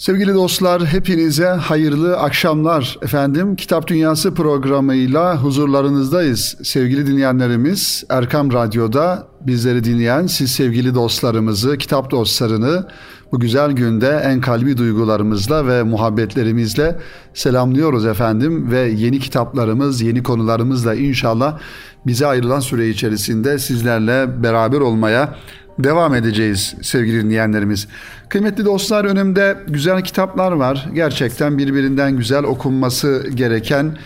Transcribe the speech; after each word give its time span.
Sevgili 0.00 0.34
dostlar, 0.34 0.86
hepinize 0.86 1.46
hayırlı 1.46 2.16
akşamlar 2.16 2.98
efendim. 3.02 3.56
Kitap 3.56 3.86
Dünyası 3.86 4.34
programıyla 4.34 5.36
huzurlarınızdayız. 5.36 6.56
Sevgili 6.62 7.06
dinleyenlerimiz, 7.06 8.04
Erkam 8.08 8.52
Radyo'da 8.52 9.26
bizleri 9.40 9.84
dinleyen 9.84 10.26
siz 10.26 10.52
sevgili 10.52 10.94
dostlarımızı, 10.94 11.78
kitap 11.78 12.10
dostlarını 12.10 12.86
bu 13.32 13.40
güzel 13.40 13.72
günde 13.72 14.22
en 14.24 14.40
kalbi 14.40 14.76
duygularımızla 14.76 15.66
ve 15.66 15.82
muhabbetlerimizle 15.82 16.98
selamlıyoruz 17.34 18.06
efendim 18.06 18.70
ve 18.70 18.80
yeni 18.80 19.18
kitaplarımız, 19.18 20.00
yeni 20.00 20.22
konularımızla 20.22 20.94
inşallah 20.94 21.58
bize 22.06 22.26
ayrılan 22.26 22.60
süre 22.60 22.88
içerisinde 22.88 23.58
sizlerle 23.58 24.42
beraber 24.42 24.80
olmaya 24.80 25.36
devam 25.84 26.14
edeceğiz 26.14 26.74
sevgili 26.82 27.24
dinleyenlerimiz. 27.24 27.88
Kıymetli 28.28 28.64
dostlar 28.64 29.04
önümde 29.04 29.56
güzel 29.68 30.02
kitaplar 30.02 30.52
var. 30.52 30.88
Gerçekten 30.94 31.58
birbirinden 31.58 32.16
güzel 32.16 32.44
okunması 32.44 33.26
gereken 33.34 33.96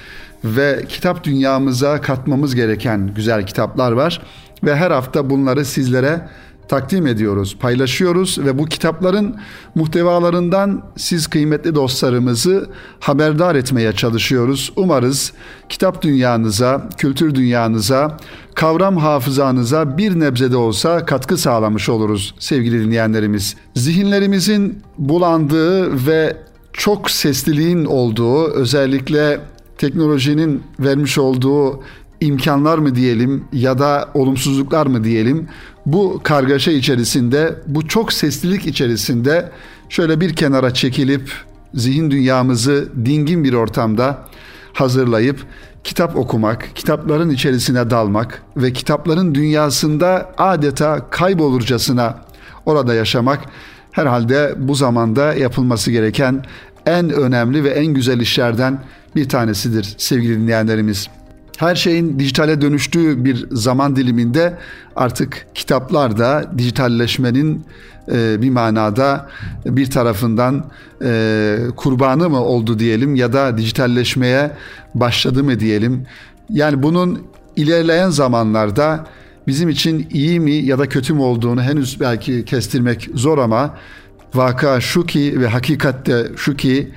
ve 0.45 0.85
kitap 0.89 1.25
dünyamıza 1.25 2.01
katmamız 2.01 2.55
gereken 2.55 3.11
güzel 3.15 3.47
kitaplar 3.47 3.93
var. 3.93 4.23
Ve 4.65 4.77
her 4.77 4.91
hafta 4.91 5.31
bunları 5.31 5.65
sizlere 5.65 6.29
takdim 6.69 7.07
ediyoruz, 7.07 7.57
paylaşıyoruz 7.61 8.39
ve 8.39 8.59
bu 8.59 8.65
kitapların 8.65 9.37
muhtevalarından 9.75 10.83
siz 10.97 11.27
kıymetli 11.27 11.75
dostlarımızı 11.75 12.71
haberdar 13.01 13.55
etmeye 13.55 13.93
çalışıyoruz. 13.93 14.73
Umarız 14.77 15.33
kitap 15.69 16.03
dünyanıza, 16.03 16.89
kültür 16.99 17.35
dünyanıza, 17.35 18.17
kavram 18.55 18.97
hafızanıza 18.97 19.99
bir 19.99 20.21
nebze 20.21 20.53
de 20.53 20.57
olsa 20.57 21.07
katkı 21.07 21.37
sağlamış 21.37 21.89
oluruz 21.89 22.35
sevgili 22.39 22.85
dinleyenlerimiz. 22.85 23.57
Zihinlerimizin 23.75 24.83
bulandığı 24.99 26.07
ve 26.07 26.37
çok 26.73 27.11
sesliliğin 27.11 27.85
olduğu, 27.85 28.45
özellikle 28.45 29.41
teknolojinin 29.79 30.63
vermiş 30.81 31.19
olduğu 31.19 31.83
imkanlar 32.21 32.79
mı 32.79 32.95
diyelim 32.95 33.45
ya 33.53 33.79
da 33.79 34.09
olumsuzluklar 34.15 34.87
mı 34.87 35.05
diyelim 35.05 35.49
bu 35.87 36.21
kargaşa 36.23 36.71
içerisinde 36.71 37.55
bu 37.67 37.89
çok 37.89 38.13
seslilik 38.13 38.67
içerisinde 38.67 39.51
şöyle 39.89 40.21
bir 40.21 40.37
kenara 40.37 40.75
çekilip 40.75 41.33
zihin 41.75 42.11
dünyamızı 42.11 42.89
dingin 43.05 43.45
bir 43.45 43.53
ortamda 43.53 44.19
hazırlayıp 44.73 45.47
kitap 45.85 46.17
okumak, 46.17 46.71
kitapların 46.75 47.31
içerisine 47.31 47.91
dalmak 47.91 48.43
ve 48.57 48.73
kitapların 48.73 49.35
dünyasında 49.35 50.33
adeta 50.39 51.11
kaybolurcasına 51.11 52.19
orada 52.67 52.95
yaşamak 52.95 53.41
herhalde 53.93 54.55
bu 54.59 54.75
zamanda 54.75 55.35
yapılması 55.35 55.91
gereken 55.91 56.45
en 56.87 57.11
önemli 57.11 57.65
ve 57.65 57.69
en 57.69 57.87
güzel 57.87 58.21
işlerden 58.21 58.79
bir 59.17 59.29
tanesidir 59.29 59.95
sevgili 59.99 60.39
dinleyenlerimiz 60.41 61.09
her 61.59 61.75
şeyin 61.75 62.19
dijitale 62.19 62.61
dönüştüğü 62.61 63.25
bir 63.25 63.47
zaman 63.51 63.97
diliminde 63.97 64.59
artık 64.97 65.47
kitaplar 65.55 66.19
da 66.19 66.45
dijitalleşmenin 66.59 67.65
e, 68.13 68.43
bir 68.43 68.51
manada 68.51 69.29
bir 69.65 69.91
tarafından 69.91 70.65
e, 71.05 71.59
kurbanı 71.77 72.31
mı 72.31 72.45
oldu 72.45 72.79
diyelim 72.79 73.15
ya 73.15 73.33
da 73.33 73.59
dijitalleşmeye 73.59 74.51
başladı 74.95 75.45
mı 75.45 75.61
diyelim. 75.61 76.07
Yani 76.51 76.83
bunun 76.83 77.23
ilerleyen 77.57 78.11
zamanlarda 78.11 79.07
bizim 79.47 79.69
için 79.69 80.07
iyi 80.11 80.41
mi 80.41 80.53
ya 80.53 80.79
da 80.79 80.89
kötü 80.89 81.15
mü 81.15 81.21
olduğunu 81.21 81.63
henüz 81.63 82.01
belki 82.01 82.45
kestirmek 82.45 83.09
zor 83.15 83.39
ama 83.39 83.75
vaka 84.35 84.81
şu 84.81 85.07
ki 85.07 85.41
ve 85.41 85.47
hakikatte 85.47 86.27
şu 86.37 86.57
ki 86.57 86.91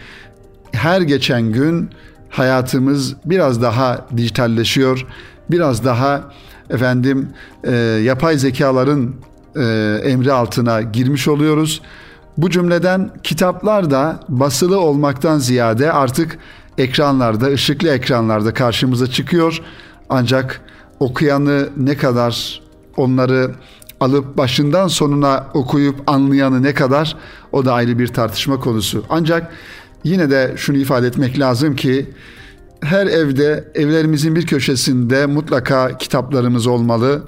her 0.72 1.02
geçen 1.02 1.52
gün 1.52 1.90
hayatımız 2.30 3.16
biraz 3.26 3.62
daha 3.62 4.06
dijitalleşiyor, 4.18 5.06
biraz 5.52 5.86
daha 5.86 6.32
efendim 6.70 7.30
e, 7.64 7.76
yapay 8.04 8.38
zekaların 8.38 9.14
e, 9.56 9.62
emri 10.04 10.32
altına 10.34 10.82
girmiş 10.82 11.28
oluyoruz. 11.28 11.82
Bu 12.38 12.50
cümleden 12.50 13.12
kitaplar 13.24 13.92
da 13.92 14.20
basılı 14.30 14.80
olmaktan 14.80 15.38
ziyade 15.38 15.92
artık 15.92 16.40
ekranlarda, 16.78 17.46
ışıklı 17.48 17.90
ekranlarda 17.90 18.54
karşımıza 18.54 19.08
çıkıyor. 19.08 19.62
Ancak 20.10 20.62
okuyanı 21.00 21.70
ne 21.78 21.98
kadar 21.98 22.62
onları 22.98 23.52
alıp 24.00 24.38
başından 24.38 24.88
sonuna 24.88 25.48
okuyup 25.54 25.96
anlayanı 26.08 26.64
ne 26.64 26.74
kadar 26.74 27.16
o 27.52 27.66
da 27.66 27.74
ayrı 27.74 28.00
bir 28.00 28.08
tartışma 28.08 28.60
konusu. 28.60 29.04
Ancak 29.10 29.52
Yine 30.08 30.30
de 30.30 30.54
şunu 30.58 30.78
ifade 30.78 31.08
etmek 31.08 31.40
lazım 31.40 31.76
ki 31.76 32.10
her 32.82 33.08
evde, 33.08 33.72
evlerimizin 33.76 34.36
bir 34.36 34.46
köşesinde 34.46 35.26
mutlaka 35.26 35.98
kitaplarımız 35.98 36.68
olmalı 36.68 37.24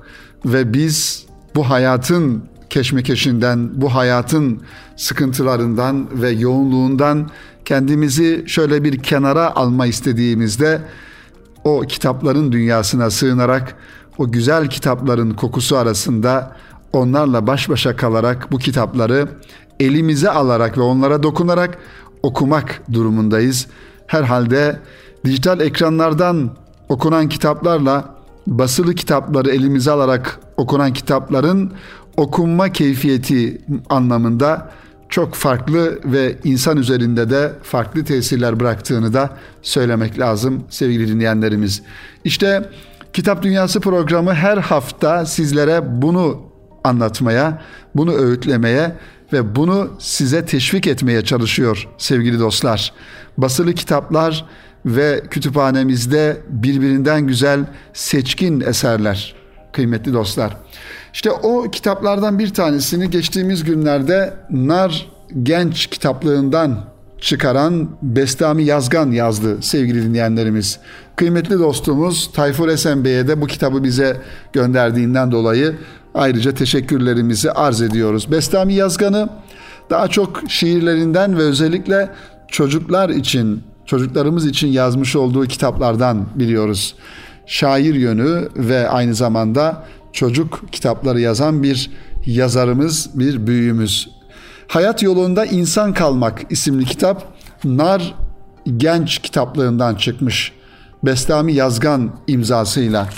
ve 0.45 0.73
biz 0.73 1.25
bu 1.55 1.69
hayatın 1.69 2.43
keşmekeşinden, 2.69 3.81
bu 3.81 3.95
hayatın 3.95 4.61
sıkıntılarından 4.95 6.07
ve 6.21 6.29
yoğunluğundan 6.29 7.29
kendimizi 7.65 8.43
şöyle 8.47 8.83
bir 8.83 9.03
kenara 9.03 9.55
alma 9.55 9.85
istediğimizde 9.85 10.81
o 11.63 11.81
kitapların 11.81 12.51
dünyasına 12.51 13.09
sığınarak 13.09 13.75
o 14.17 14.31
güzel 14.31 14.67
kitapların 14.67 15.31
kokusu 15.31 15.77
arasında 15.77 16.55
onlarla 16.93 17.47
baş 17.47 17.69
başa 17.69 17.95
kalarak 17.95 18.51
bu 18.51 18.57
kitapları 18.57 19.27
elimize 19.79 20.29
alarak 20.29 20.77
ve 20.77 20.81
onlara 20.81 21.23
dokunarak 21.23 21.77
okumak 22.23 22.81
durumundayız. 22.93 23.67
Herhalde 24.07 24.79
dijital 25.25 25.59
ekranlardan 25.59 26.49
okunan 26.89 27.29
kitaplarla 27.29 28.15
basılı 28.47 28.95
kitapları 28.95 29.49
elimize 29.49 29.91
alarak 29.91 30.39
okunan 30.57 30.93
kitapların 30.93 31.73
okunma 32.17 32.69
keyfiyeti 32.71 33.61
anlamında 33.89 34.71
çok 35.09 35.35
farklı 35.35 35.99
ve 36.05 36.37
insan 36.43 36.77
üzerinde 36.77 37.29
de 37.29 37.51
farklı 37.63 38.03
tesirler 38.03 38.59
bıraktığını 38.59 39.13
da 39.13 39.29
söylemek 39.61 40.19
lazım 40.19 40.63
sevgili 40.69 41.07
dinleyenlerimiz. 41.07 41.81
İşte 42.23 42.69
Kitap 43.13 43.43
Dünyası 43.43 43.79
programı 43.79 44.33
her 44.33 44.57
hafta 44.57 45.25
sizlere 45.25 46.01
bunu 46.01 46.41
anlatmaya, 46.83 47.61
bunu 47.95 48.13
öğütlemeye 48.13 48.91
ve 49.33 49.55
bunu 49.55 49.89
size 49.99 50.45
teşvik 50.45 50.87
etmeye 50.87 51.23
çalışıyor 51.23 51.87
sevgili 51.97 52.39
dostlar. 52.39 52.93
Basılı 53.37 53.73
kitaplar 53.73 54.45
ve 54.85 55.23
kütüphanemizde 55.29 56.37
birbirinden 56.49 57.27
güzel 57.27 57.59
seçkin 57.93 58.61
eserler 58.61 59.35
kıymetli 59.71 60.13
dostlar. 60.13 60.57
İşte 61.13 61.31
o 61.31 61.71
kitaplardan 61.71 62.39
bir 62.39 62.53
tanesini 62.53 63.09
geçtiğimiz 63.09 63.63
günlerde 63.63 64.33
Nar 64.49 65.09
Genç 65.43 65.87
kitaplığından 65.87 66.85
çıkaran 67.21 67.89
Bestami 68.01 68.63
Yazgan 68.63 69.11
yazdı 69.11 69.61
sevgili 69.61 70.03
dinleyenlerimiz. 70.03 70.79
Kıymetli 71.15 71.59
dostumuz 71.59 72.31
Tayfur 72.33 72.67
Esen 72.67 73.03
Bey'e 73.03 73.27
de 73.27 73.41
bu 73.41 73.47
kitabı 73.47 73.83
bize 73.83 74.17
gönderdiğinden 74.53 75.31
dolayı 75.31 75.75
ayrıca 76.13 76.53
teşekkürlerimizi 76.53 77.51
arz 77.51 77.81
ediyoruz. 77.81 78.31
Bestami 78.31 78.73
Yazgan'ı 78.73 79.29
daha 79.89 80.07
çok 80.07 80.41
şiirlerinden 80.47 81.37
ve 81.37 81.41
özellikle 81.41 82.09
çocuklar 82.47 83.09
için, 83.09 83.63
çocuklarımız 83.85 84.45
için 84.45 84.67
yazmış 84.67 85.15
olduğu 85.15 85.45
kitaplardan 85.45 86.25
biliyoruz. 86.35 86.95
Şair 87.45 87.95
yönü 87.95 88.49
ve 88.55 88.89
aynı 88.89 89.15
zamanda 89.15 89.85
çocuk 90.13 90.63
kitapları 90.71 91.21
yazan 91.21 91.63
bir 91.63 91.91
yazarımız, 92.25 93.09
bir 93.13 93.47
büyüğümüz. 93.47 94.09
Hayat 94.67 95.03
Yolunda 95.03 95.45
İnsan 95.45 95.93
Kalmak 95.93 96.41
isimli 96.49 96.85
kitap 96.85 97.33
Nar 97.63 98.15
Genç 98.77 99.19
kitaplığından 99.19 99.95
çıkmış. 99.95 100.51
Bestami 101.03 101.53
Yazgan 101.53 102.11
imzasıyla. 102.27 103.09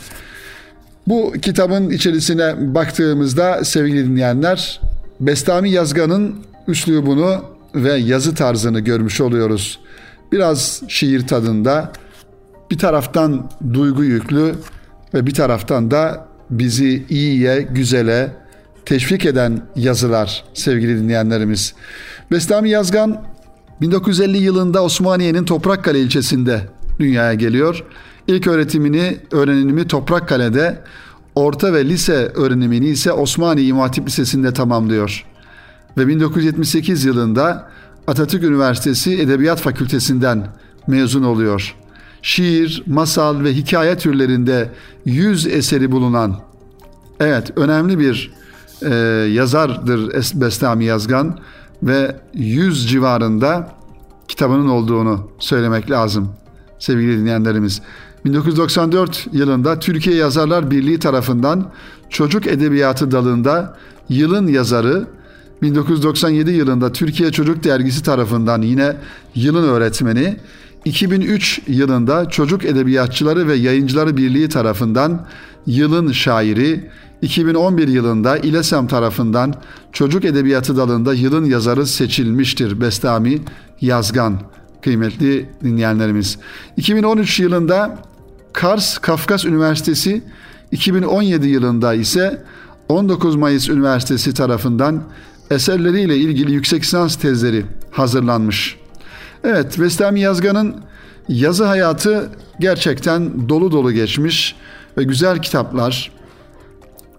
Bu 1.07 1.33
kitabın 1.41 1.89
içerisine 1.89 2.75
baktığımızda 2.75 3.65
sevgili 3.65 4.05
dinleyenler 4.05 4.81
Bestami 5.19 5.69
Yazgan'ın 5.69 6.35
üslubunu 6.67 7.45
ve 7.75 7.93
yazı 7.93 8.35
tarzını 8.35 8.79
görmüş 8.79 9.21
oluyoruz. 9.21 9.79
Biraz 10.31 10.81
şiir 10.87 11.27
tadında 11.27 11.91
bir 12.71 12.77
taraftan 12.77 13.49
duygu 13.73 14.03
yüklü 14.03 14.55
ve 15.13 15.25
bir 15.25 15.33
taraftan 15.33 15.91
da 15.91 16.27
bizi 16.49 17.05
iyiye, 17.09 17.61
güzele 17.61 18.31
teşvik 18.85 19.25
eden 19.25 19.61
yazılar 19.75 20.43
sevgili 20.53 20.97
dinleyenlerimiz. 20.97 21.73
Bestami 22.31 22.69
Yazgan 22.69 23.23
1950 23.81 24.37
yılında 24.37 24.83
Osmaniye'nin 24.83 25.45
Toprakkale 25.45 25.99
ilçesinde 25.99 26.61
dünyaya 26.99 27.33
geliyor. 27.33 27.83
İlk 28.27 28.47
öğretimini, 28.47 29.17
öğrenimini 29.31 29.87
Toprakkale'de, 29.87 30.81
orta 31.35 31.73
ve 31.73 31.85
lise 31.85 32.13
öğrenimini 32.13 32.87
ise 32.87 33.11
Osmaniye 33.11 33.67
İmam 33.67 33.81
Hatip 33.81 34.07
Lisesi'nde 34.07 34.53
tamamlıyor. 34.53 35.25
Ve 35.97 36.07
1978 36.07 37.05
yılında 37.05 37.69
Atatürk 38.07 38.43
Üniversitesi 38.43 39.21
Edebiyat 39.21 39.61
Fakültesinden 39.61 40.47
mezun 40.87 41.23
oluyor. 41.23 41.75
Şiir, 42.21 42.83
masal 42.87 43.43
ve 43.43 43.53
hikaye 43.53 43.97
türlerinde 43.97 44.69
yüz 45.05 45.47
eseri 45.47 45.91
bulunan, 45.91 46.39
evet 47.19 47.57
önemli 47.57 47.99
bir 47.99 48.33
e, 48.81 48.95
yazardır 49.31 50.13
Bestami 50.41 50.85
Yazgan 50.85 51.39
ve 51.83 52.15
yüz 52.33 52.89
civarında 52.89 53.69
kitabının 54.27 54.69
olduğunu 54.69 55.31
söylemek 55.39 55.91
lazım 55.91 56.29
sevgili 56.79 57.17
dinleyenlerimiz. 57.17 57.81
1994 58.25 59.27
yılında 59.31 59.79
Türkiye 59.79 60.15
Yazarlar 60.15 60.71
Birliği 60.71 60.99
tarafından 60.99 61.71
Çocuk 62.09 62.47
Edebiyatı 62.47 63.11
dalında 63.11 63.77
yılın 64.09 64.47
yazarı, 64.47 65.07
1997 65.61 66.51
yılında 66.51 66.91
Türkiye 66.91 67.31
Çocuk 67.31 67.63
Dergisi 67.63 68.03
tarafından 68.03 68.61
yine 68.61 68.95
yılın 69.35 69.63
öğretmeni, 69.63 70.37
2003 70.85 71.61
yılında 71.67 72.29
Çocuk 72.29 72.65
Edebiyatçıları 72.65 73.47
ve 73.47 73.55
Yayıncıları 73.55 74.17
Birliği 74.17 74.49
tarafından 74.49 75.27
yılın 75.65 76.11
şairi, 76.11 76.89
2011 77.21 77.87
yılında 77.87 78.37
İLESEM 78.37 78.87
tarafından 78.87 79.53
Çocuk 79.91 80.25
Edebiyatı 80.25 80.77
dalında 80.77 81.13
yılın 81.13 81.45
yazarı 81.45 81.87
seçilmiştir 81.87 82.81
Bestami 82.81 83.41
Yazgan 83.81 84.39
kıymetli 84.81 85.49
dinleyenlerimiz. 85.63 86.37
2013 86.77 87.39
yılında 87.39 88.10
Kars 88.53 88.97
Kafkas 88.97 89.45
Üniversitesi, 89.45 90.23
2017 90.71 91.47
yılında 91.47 91.93
ise 91.93 92.43
19 92.89 93.35
Mayıs 93.35 93.69
Üniversitesi 93.69 94.33
tarafından 94.33 95.03
eserleriyle 95.51 96.17
ilgili 96.17 96.51
yüksek 96.51 96.83
lisans 96.83 97.15
tezleri 97.15 97.65
hazırlanmış. 97.91 98.77
Evet, 99.43 99.79
Bestami 99.79 100.19
Yazgan'ın 100.19 100.75
yazı 101.27 101.65
hayatı 101.65 102.29
gerçekten 102.59 103.49
dolu 103.49 103.71
dolu 103.71 103.91
geçmiş 103.91 104.55
ve 104.97 105.03
güzel 105.03 105.41
kitaplar, 105.41 106.11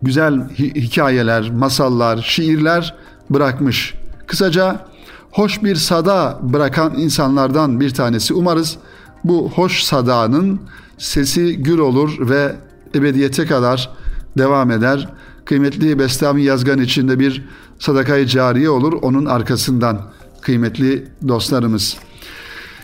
güzel 0.02 0.48
hikayeler, 0.58 1.50
masallar, 1.50 2.22
şiirler 2.22 2.94
bırakmış. 3.30 3.94
Kısaca 4.26 4.86
hoş 5.30 5.62
bir 5.62 5.76
sada 5.76 6.38
bırakan 6.42 6.94
insanlardan 6.98 7.80
bir 7.80 7.94
tanesi. 7.94 8.34
Umarız 8.34 8.78
bu 9.24 9.50
hoş 9.50 9.82
sadanın 9.82 10.60
sesi 11.02 11.56
gür 11.56 11.78
olur 11.78 12.28
ve 12.30 12.56
ebediyete 12.94 13.46
kadar 13.46 13.90
devam 14.38 14.70
eder. 14.70 15.08
Kıymetli 15.44 15.98
Bestami 15.98 16.42
Yazgan 16.42 16.78
içinde 16.78 17.18
bir 17.18 17.44
sadakayı 17.78 18.26
cariye 18.26 18.70
olur 18.70 18.92
onun 18.92 19.24
arkasından 19.24 20.00
kıymetli 20.40 21.08
dostlarımız. 21.28 21.96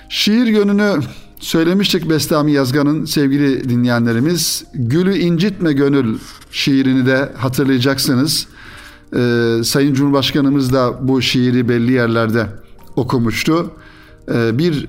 Şiir 0.08 0.46
yönünü 0.46 1.00
söylemiştik 1.40 2.10
Bestami 2.10 2.52
Yazgan'ın 2.52 3.04
sevgili 3.04 3.68
dinleyenlerimiz. 3.68 4.64
Gülü 4.74 5.18
incitme 5.18 5.72
gönül 5.72 6.18
şiirini 6.50 7.06
de 7.06 7.32
hatırlayacaksınız. 7.36 8.46
Ee, 9.16 9.60
Sayın 9.64 9.94
Cumhurbaşkanımız 9.94 10.72
da 10.72 11.08
bu 11.08 11.22
şiiri 11.22 11.68
belli 11.68 11.92
yerlerde 11.92 12.46
okumuştu. 12.96 13.70
Ee, 14.32 14.58
bir 14.58 14.88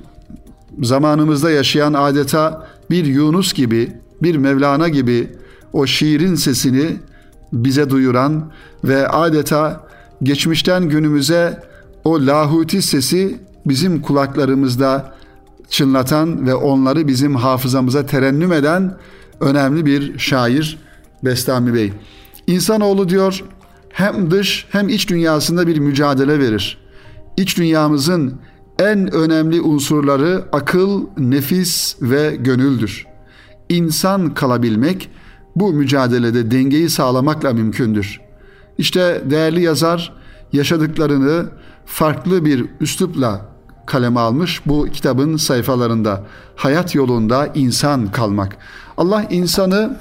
zamanımızda 0.82 1.52
yaşayan 1.52 1.94
adeta 1.94 2.68
bir 2.90 3.06
Yunus 3.06 3.54
gibi, 3.54 3.92
bir 4.24 4.36
Mevlana 4.36 4.88
gibi 4.88 5.28
o 5.74 5.86
şiirin 5.86 6.36
sesini 6.36 6.98
bize 7.54 7.90
duyuran 7.90 8.52
ve 8.84 9.08
adeta 9.08 9.88
geçmişten 10.24 10.90
günümüze 10.90 11.64
o 12.04 12.26
lahuti 12.26 12.82
sesi 12.82 13.40
bizim 13.66 14.02
kulaklarımızda 14.02 15.16
çınlatan 15.70 16.48
ve 16.48 16.56
onları 16.56 17.08
bizim 17.08 17.36
hafızamıza 17.36 18.06
terennüm 18.06 18.54
eden 18.54 18.98
önemli 19.40 19.86
bir 19.86 20.20
şair 20.20 20.78
Bestami 21.24 21.74
Bey. 21.74 21.94
İnsanoğlu 22.48 23.10
diyor 23.10 23.44
hem 23.90 24.32
dış 24.32 24.66
hem 24.70 24.90
iç 24.90 25.10
dünyasında 25.10 25.68
bir 25.68 25.78
mücadele 25.78 26.40
verir. 26.40 26.78
İç 27.38 27.58
dünyamızın 27.58 28.40
en 28.80 29.14
önemli 29.14 29.62
unsurları 29.62 30.46
akıl, 30.52 31.08
nefis 31.18 31.96
ve 32.02 32.36
gönüldür. 32.36 33.06
İnsan 33.70 34.34
kalabilmek 34.34 35.10
bu 35.56 35.74
mücadelede 35.74 36.52
dengeyi 36.52 36.90
sağlamakla 36.90 37.54
mümkündür. 37.54 38.22
İşte 38.78 39.22
değerli 39.26 39.62
yazar 39.62 40.14
yaşadıklarını 40.54 41.46
farklı 41.86 42.46
bir 42.46 42.66
üslupla 42.82 43.46
kaleme 43.86 44.20
almış 44.20 44.62
bu 44.66 44.88
kitabın 44.94 45.38
sayfalarında. 45.38 46.26
Hayat 46.56 46.96
yolunda 46.96 47.48
insan 47.56 48.12
kalmak. 48.12 48.58
Allah 48.98 49.26
insanı 49.30 49.98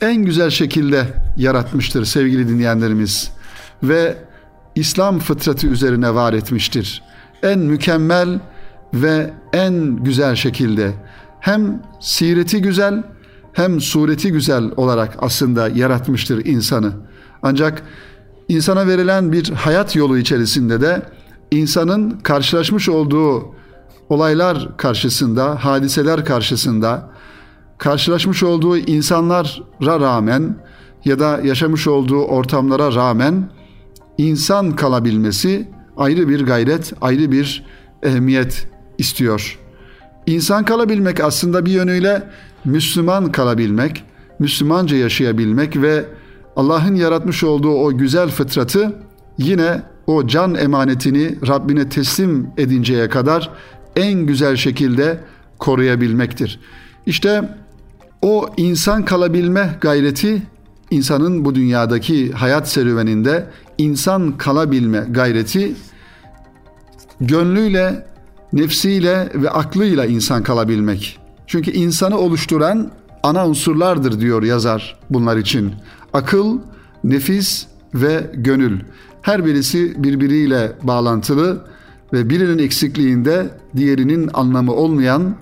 en 0.00 0.24
güzel 0.24 0.50
şekilde 0.50 1.06
yaratmıştır 1.36 2.04
sevgili 2.04 2.48
dinleyenlerimiz 2.48 3.30
ve 3.82 4.16
İslam 4.74 5.18
fıtratı 5.18 5.66
üzerine 5.66 6.14
var 6.14 6.32
etmiştir. 6.32 7.02
En 7.42 7.58
mükemmel 7.58 8.40
ve 8.94 9.30
en 9.52 9.96
güzel 9.96 10.34
şekilde 10.34 10.92
hem 11.40 11.82
sireti 12.00 12.62
güzel 12.62 13.02
hem 13.52 13.80
sureti 13.80 14.32
güzel 14.32 14.70
olarak 14.76 15.16
aslında 15.18 15.68
yaratmıştır 15.68 16.44
insanı. 16.44 16.92
Ancak 17.42 17.82
insana 18.48 18.86
verilen 18.86 19.32
bir 19.32 19.50
hayat 19.50 19.96
yolu 19.96 20.18
içerisinde 20.18 20.80
de 20.80 21.02
insanın 21.50 22.10
karşılaşmış 22.10 22.88
olduğu 22.88 23.54
olaylar 24.08 24.76
karşısında, 24.76 25.64
hadiseler 25.64 26.24
karşısında 26.24 27.10
karşılaşmış 27.78 28.42
olduğu 28.42 28.76
insanlara 28.76 30.00
rağmen 30.00 30.56
ya 31.04 31.18
da 31.18 31.40
yaşamış 31.44 31.86
olduğu 31.86 32.24
ortamlara 32.24 32.94
rağmen 32.94 33.50
insan 34.18 34.76
kalabilmesi 34.76 35.68
ayrı 35.96 36.28
bir 36.28 36.46
gayret, 36.46 36.92
ayrı 37.00 37.32
bir 37.32 37.64
ehemmiyet 38.02 38.68
istiyor. 38.98 39.58
İnsan 40.26 40.64
kalabilmek 40.64 41.20
aslında 41.20 41.66
bir 41.66 41.72
yönüyle 41.72 42.22
Müslüman 42.64 43.32
kalabilmek, 43.32 44.04
Müslümanca 44.38 44.96
yaşayabilmek 44.96 45.82
ve 45.82 46.04
Allah'ın 46.56 46.94
yaratmış 46.94 47.44
olduğu 47.44 47.74
o 47.74 47.98
güzel 47.98 48.28
fıtratı 48.28 48.94
yine 49.38 49.82
o 50.06 50.26
can 50.26 50.54
emanetini 50.54 51.38
Rabbine 51.48 51.88
teslim 51.88 52.50
edinceye 52.56 53.08
kadar 53.08 53.50
en 53.96 54.26
güzel 54.26 54.56
şekilde 54.56 55.20
koruyabilmektir. 55.58 56.60
İşte 57.06 57.56
o 58.22 58.48
insan 58.56 59.04
kalabilme 59.04 59.78
gayreti 59.80 60.42
insanın 60.90 61.44
bu 61.44 61.54
dünyadaki 61.54 62.32
hayat 62.32 62.68
serüveninde 62.68 63.46
insan 63.78 64.38
kalabilme 64.38 65.06
gayreti 65.10 65.74
gönlüyle, 67.20 68.06
nefsiyle 68.52 69.32
ve 69.34 69.50
aklıyla 69.50 70.06
insan 70.06 70.42
kalabilmek. 70.42 71.18
Çünkü 71.46 71.70
insanı 71.70 72.18
oluşturan 72.18 72.90
ana 73.22 73.48
unsurlardır 73.48 74.20
diyor 74.20 74.42
yazar 74.42 74.98
bunlar 75.10 75.36
için. 75.36 75.74
Akıl, 76.12 76.58
nefis 77.04 77.66
ve 77.94 78.30
gönül. 78.34 78.80
Her 79.22 79.44
birisi 79.44 80.04
birbiriyle 80.04 80.72
bağlantılı 80.82 81.66
ve 82.12 82.30
birinin 82.30 82.58
eksikliğinde 82.58 83.50
diğerinin 83.76 84.30
anlamı 84.34 84.72
olmayan 84.72 85.34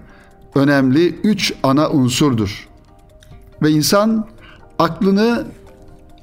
önemli 0.55 1.09
üç 1.09 1.53
ana 1.63 1.91
unsurdur. 1.91 2.69
Ve 3.63 3.71
insan 3.71 4.27
aklını 4.79 5.45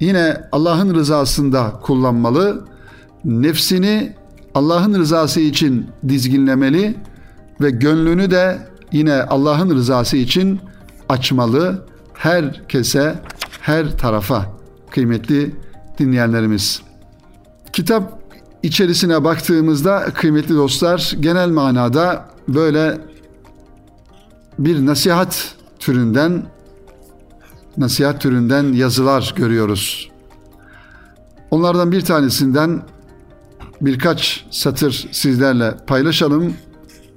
yine 0.00 0.36
Allah'ın 0.52 0.94
rızasında 0.94 1.72
kullanmalı, 1.82 2.64
nefsini 3.24 4.14
Allah'ın 4.54 4.94
rızası 4.94 5.40
için 5.40 5.86
dizginlemeli 6.08 6.94
ve 7.60 7.70
gönlünü 7.70 8.30
de 8.30 8.58
yine 8.92 9.22
Allah'ın 9.22 9.70
rızası 9.70 10.16
için 10.16 10.60
açmalı 11.08 11.86
herkese, 12.14 13.22
her 13.60 13.98
tarafa 13.98 14.46
kıymetli 14.90 15.54
dinleyenlerimiz. 15.98 16.82
Kitap 17.72 18.18
içerisine 18.62 19.24
baktığımızda 19.24 20.04
kıymetli 20.14 20.54
dostlar 20.54 21.14
genel 21.20 21.48
manada 21.48 22.24
böyle 22.48 22.98
bir 24.58 24.86
nasihat 24.86 25.54
türünden 25.78 26.42
nasihat 27.78 28.20
türünden 28.20 28.72
yazılar 28.72 29.34
görüyoruz. 29.36 30.10
Onlardan 31.50 31.92
bir 31.92 32.00
tanesinden 32.00 32.82
birkaç 33.80 34.46
satır 34.50 35.08
sizlerle 35.12 35.74
paylaşalım 35.86 36.54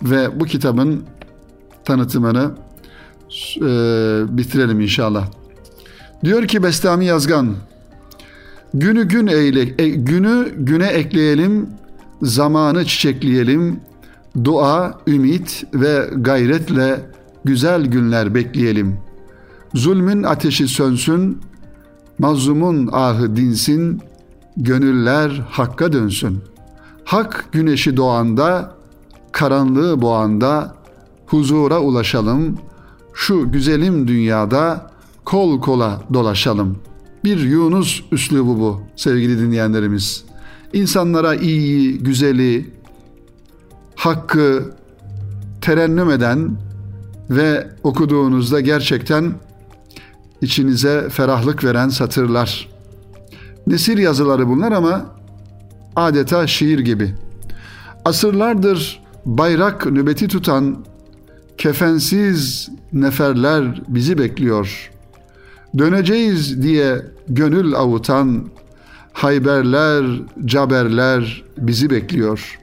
ve 0.04 0.40
bu 0.40 0.46
kitabın 0.46 1.04
tanıtımını 1.86 2.52
e, 3.58 3.68
bitirelim 4.38 4.82
inşallah. 4.82 5.28
Diyor 6.24 6.48
ki 6.48 6.64
Bestami 6.64 7.06
Yazgan, 7.06 7.56
günü 8.74 9.08
gün 9.08 9.28
eyle, 9.28 9.84
e, 9.84 9.90
günü 9.90 10.54
güne 10.58 10.88
ekleyelim, 10.88 11.70
zamanı 12.22 12.86
çiçekleyelim, 12.86 13.80
dua, 14.44 15.00
ümit 15.08 15.64
ve 15.74 16.10
gayretle 16.16 17.00
güzel 17.46 17.86
günler 17.86 18.36
bekleyelim. 18.36 18.98
Zulmün 19.74 20.24
ateşi 20.24 20.68
sönsün, 20.68 21.42
mazlumun 22.20 22.90
ahı 22.92 23.36
dinsin, 23.36 24.02
gönüller 24.58 25.30
hakka 25.50 25.94
dönsün. 25.94 26.40
Hak 27.04 27.46
güneşi 27.52 27.98
doğanda, 27.98 28.76
karanlığı 29.32 30.02
boğanda, 30.02 30.76
huzura 31.26 31.80
ulaşalım, 31.80 32.58
şu 33.14 33.52
güzelim 33.52 34.08
dünyada 34.08 34.92
kol 35.26 35.62
kola 35.62 36.02
dolaşalım. 36.14 36.78
Bir 37.24 37.40
Yunus 37.40 38.04
üslubu 38.12 38.60
bu 38.60 38.82
sevgili 38.96 39.40
dinleyenlerimiz. 39.40 40.24
İnsanlara 40.74 41.36
iyi, 41.36 41.98
güzeli, 41.98 42.70
hakkı 43.96 44.76
terennüm 45.62 46.10
eden 46.10 46.58
ve 47.30 47.70
okuduğunuzda 47.84 48.60
gerçekten 48.60 49.34
içinize 50.42 51.10
ferahlık 51.10 51.64
veren 51.64 51.90
satırlar. 51.90 52.70
Nesir 53.68 53.98
yazıları 53.98 54.48
bunlar 54.48 54.72
ama 54.72 55.06
adeta 55.96 56.48
şiir 56.48 56.80
gibi. 56.80 57.14
Asırlardır 58.06 59.02
bayrak 59.26 59.86
nöbeti 59.86 60.28
tutan 60.28 60.86
kefensiz 61.58 62.70
neferler 62.94 63.82
bizi 63.88 64.18
bekliyor. 64.18 64.92
Döneceğiz 65.78 66.64
diye 66.64 67.02
gönül 67.28 67.76
avutan 67.76 68.46
Hayberler, 69.14 70.22
Caberler 70.46 71.44
bizi 71.58 71.90
bekliyor. 71.90 72.60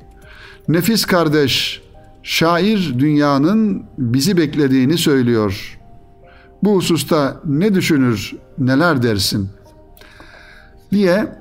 Nefis 0.69 1.05
kardeş, 1.05 1.83
şair 2.23 2.95
dünyanın 2.99 3.85
bizi 3.99 4.37
beklediğini 4.37 4.99
söylüyor. 4.99 5.78
Bu 6.63 6.77
hususta 6.77 7.41
ne 7.45 7.75
düşünür, 7.75 8.37
neler 8.59 9.03
dersin? 9.03 9.51
diye 10.93 11.39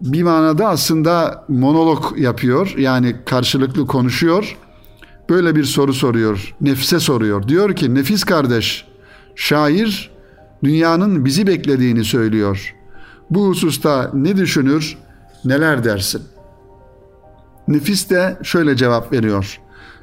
bir 0.00 0.22
manada 0.22 0.68
aslında 0.68 1.44
monolog 1.48 2.18
yapıyor. 2.18 2.74
Yani 2.78 3.16
karşılıklı 3.26 3.86
konuşuyor. 3.86 4.56
Böyle 5.30 5.56
bir 5.56 5.64
soru 5.64 5.94
soruyor. 5.94 6.54
Nefse 6.60 7.00
soruyor. 7.00 7.48
Diyor 7.48 7.76
ki 7.76 7.94
nefis 7.94 8.24
kardeş, 8.24 8.86
şair 9.34 10.10
dünyanın 10.64 11.24
bizi 11.24 11.46
beklediğini 11.46 12.04
söylüyor. 12.04 12.74
Bu 13.30 13.48
hususta 13.48 14.10
ne 14.14 14.36
düşünür, 14.36 14.98
neler 15.44 15.84
dersin? 15.84 16.22
Nefis 17.68 18.10
de 18.10 18.38
şöyle 18.42 18.76
cevap 18.76 19.12
veriyor. 19.12 19.60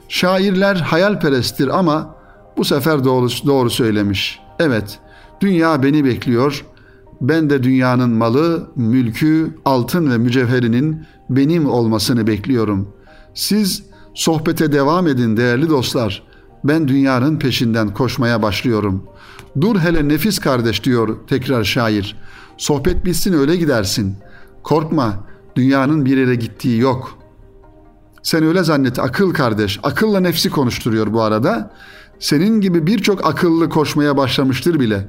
Şairler 0.09 0.75
hayalperesttir 0.75 1.79
ama 1.79 2.15
bu 2.57 2.65
sefer 2.65 3.03
doğru, 3.03 3.27
doğru 3.45 3.69
söylemiş. 3.69 4.39
Evet, 4.59 4.99
dünya 5.41 5.83
beni 5.83 6.05
bekliyor. 6.05 6.65
Ben 7.21 7.49
de 7.49 7.63
dünyanın 7.63 8.09
malı, 8.09 8.71
mülkü, 8.75 9.55
altın 9.65 10.11
ve 10.11 10.17
mücevherinin 10.17 11.05
benim 11.29 11.69
olmasını 11.69 12.27
bekliyorum. 12.27 12.93
Siz 13.33 13.83
sohbete 14.13 14.71
devam 14.71 15.07
edin 15.07 15.37
değerli 15.37 15.69
dostlar. 15.69 16.23
Ben 16.63 16.87
dünyanın 16.87 17.39
peşinden 17.39 17.93
koşmaya 17.93 18.41
başlıyorum. 18.41 19.03
Dur 19.61 19.79
hele 19.79 20.07
nefis 20.07 20.39
kardeş 20.39 20.83
diyor 20.83 21.17
tekrar 21.27 21.63
şair. 21.63 22.17
Sohbet 22.57 23.05
bitsin 23.05 23.33
öyle 23.33 23.55
gidersin. 23.55 24.15
Korkma 24.63 25.13
dünyanın 25.55 26.05
bir 26.05 26.17
yere 26.17 26.35
gittiği 26.35 26.79
yok. 26.79 27.17
Sen 28.23 28.43
öyle 28.43 28.63
zannet 28.63 28.99
akıl 28.99 29.33
kardeş. 29.33 29.79
Akılla 29.83 30.19
nefsi 30.19 30.49
konuşturuyor 30.49 31.13
bu 31.13 31.21
arada. 31.21 31.73
Senin 32.21 32.61
gibi 32.61 32.87
birçok 32.87 33.25
akıllı 33.25 33.69
koşmaya 33.69 34.17
başlamıştır 34.17 34.79
bile. 34.79 35.07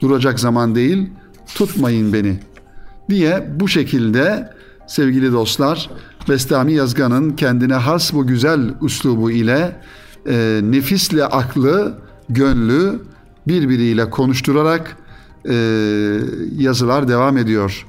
Duracak 0.00 0.40
zaman 0.40 0.74
değil, 0.74 1.10
tutmayın 1.54 2.12
beni 2.12 2.38
diye 3.10 3.50
bu 3.60 3.68
şekilde 3.68 4.52
sevgili 4.86 5.32
dostlar 5.32 5.90
Bestami 6.28 6.72
Yazgan'ın 6.72 7.30
kendine 7.30 7.74
has 7.74 8.12
bu 8.12 8.26
güzel 8.26 8.74
üslubu 8.82 9.30
ile 9.30 9.76
e, 10.28 10.60
nefisle 10.62 11.24
aklı, 11.24 11.98
gönlü 12.28 13.02
birbiriyle 13.46 14.10
konuşturarak 14.10 14.96
e, 15.48 15.54
yazılar 16.58 17.08
devam 17.08 17.36
ediyor. 17.36 17.86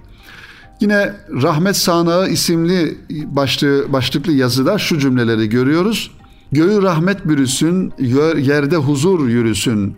Yine 0.79 1.13
Rahmet 1.41 1.75
Sanağı 1.75 2.29
isimli 2.29 2.97
başlığı, 3.25 3.93
başlıklı 3.93 4.33
yazıda 4.33 4.77
şu 4.77 4.99
cümleleri 4.99 5.49
görüyoruz. 5.49 6.11
Göğü 6.53 6.81
rahmet 6.81 7.27
bürüsün, 7.27 7.93
yerde 8.37 8.77
huzur 8.77 9.27
yürüsün. 9.27 9.95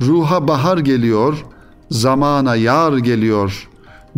Ruha 0.00 0.48
bahar 0.48 0.78
geliyor, 0.78 1.44
zamana 1.90 2.56
yar 2.56 2.98
geliyor. 2.98 3.68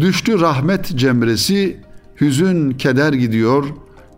Düştü 0.01 0.41
rahmet 0.41 0.97
cemresi, 0.97 1.81
hüzün 2.21 2.71
keder 2.71 3.13
gidiyor. 3.13 3.65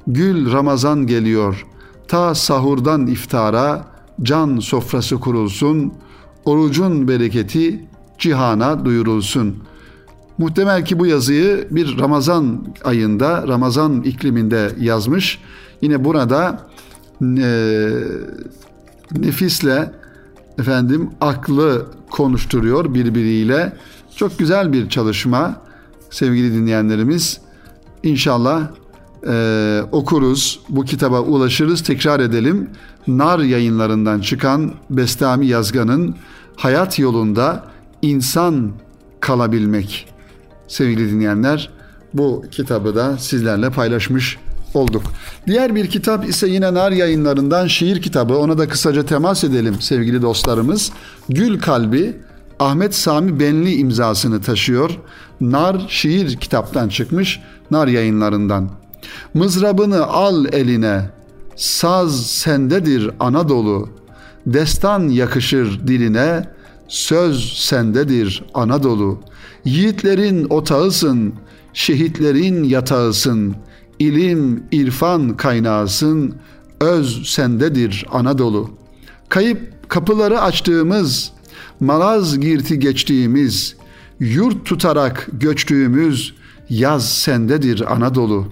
Gül 0.07 0.53
Ramazan 0.53 1.07
geliyor. 1.07 1.67
Ta 2.09 2.35
sahurdan 2.35 3.07
iftara 3.07 3.87
can 4.23 4.59
sofrası 4.59 5.17
kurulsun. 5.17 5.93
Orucun 6.45 7.09
bereketi 7.09 7.85
cihana 8.19 8.85
duyurulsun. 8.85 9.57
Muhtemel 10.39 10.85
ki 10.85 10.99
bu 10.99 11.07
yazıyı 11.07 11.69
bir 11.71 11.99
Ramazan 11.99 12.67
ayında, 12.85 13.49
Ramazan 13.49 14.03
ikliminde 14.03 14.73
yazmış. 14.81 15.39
Yine 15.83 16.05
burada 16.05 16.61
e, 17.23 17.91
nefisle 19.13 19.93
efendim 20.59 21.11
aklı 21.21 21.87
konuşturuyor 22.11 22.95
birbiriyle. 22.95 23.73
Çok 24.17 24.39
güzel 24.39 24.73
bir 24.73 24.89
çalışma 24.89 25.57
sevgili 26.11 26.55
dinleyenlerimiz. 26.55 27.41
İnşallah 28.03 28.71
e, 29.27 29.83
okuruz, 29.93 30.61
bu 30.69 30.85
kitaba 30.85 31.21
ulaşırız, 31.21 31.83
tekrar 31.83 32.21
edelim. 32.21 32.71
Nar 33.07 33.39
yayınlarından 33.39 34.21
çıkan 34.21 34.73
Bestami 34.91 35.47
Yazgan'ın 35.47 36.15
Hayat 36.57 36.99
Yolunda 36.99 37.65
insan 38.03 38.73
kalabilmek. 39.21 40.09
Sevgili 40.69 41.11
dinleyenler, 41.11 41.71
bu 42.15 42.45
kitabı 42.51 42.95
da 42.95 43.19
sizlerle 43.19 43.71
paylaşmış 43.71 44.39
olduk. 44.75 45.03
Diğer 45.47 45.75
bir 45.75 45.87
kitap 45.87 46.29
ise 46.29 46.49
yine 46.49 46.75
Nar 46.75 46.93
yayınlarından 46.93 47.67
şiir 47.67 48.03
kitabı. 48.03 48.37
Ona 48.39 48.59
da 48.59 48.69
kısaca 48.69 49.07
temas 49.07 49.45
edelim 49.45 49.77
sevgili 49.81 50.23
dostlarımız. 50.23 50.93
Gül 51.29 51.61
Kalbi 51.61 52.17
Ahmet 52.59 52.95
Sami 52.95 53.41
Benli 53.41 53.75
imzasını 53.75 54.43
taşıyor. 54.43 54.99
Nar 55.41 55.87
şiir 55.89 56.37
kitaptan 56.37 56.89
çıkmış. 56.89 57.41
Nar 57.71 57.89
yayınlarından. 57.89 58.71
Mızrabını 59.35 60.07
al 60.07 60.45
eline, 60.53 61.11
saz 61.57 62.27
sendedir 62.27 63.11
Anadolu. 63.21 63.89
Destan 64.47 65.09
yakışır 65.09 65.87
diline, 65.87 66.49
söz 66.89 67.53
sendedir 67.53 68.45
Anadolu. 68.55 69.21
Yiğitlerin 69.65 70.47
otağısın, 70.51 71.35
şehitlerin 71.73 72.65
yatağısın.'' 72.65 73.70
İlim, 74.01 74.63
irfan 74.73 75.37
kaynağısın, 75.37 76.35
öz 76.81 77.27
sendedir 77.27 78.07
Anadolu. 78.13 78.71
Kayıp 79.29 79.89
kapıları 79.89 80.41
açtığımız, 80.41 81.33
malaz 81.81 82.41
girti 82.41 82.79
geçtiğimiz, 82.79 83.77
yurt 84.21 84.67
tutarak 84.67 85.27
göçtüğümüz 85.33 86.35
yaz 86.71 87.13
sendedir 87.13 87.93
Anadolu. 87.93 88.47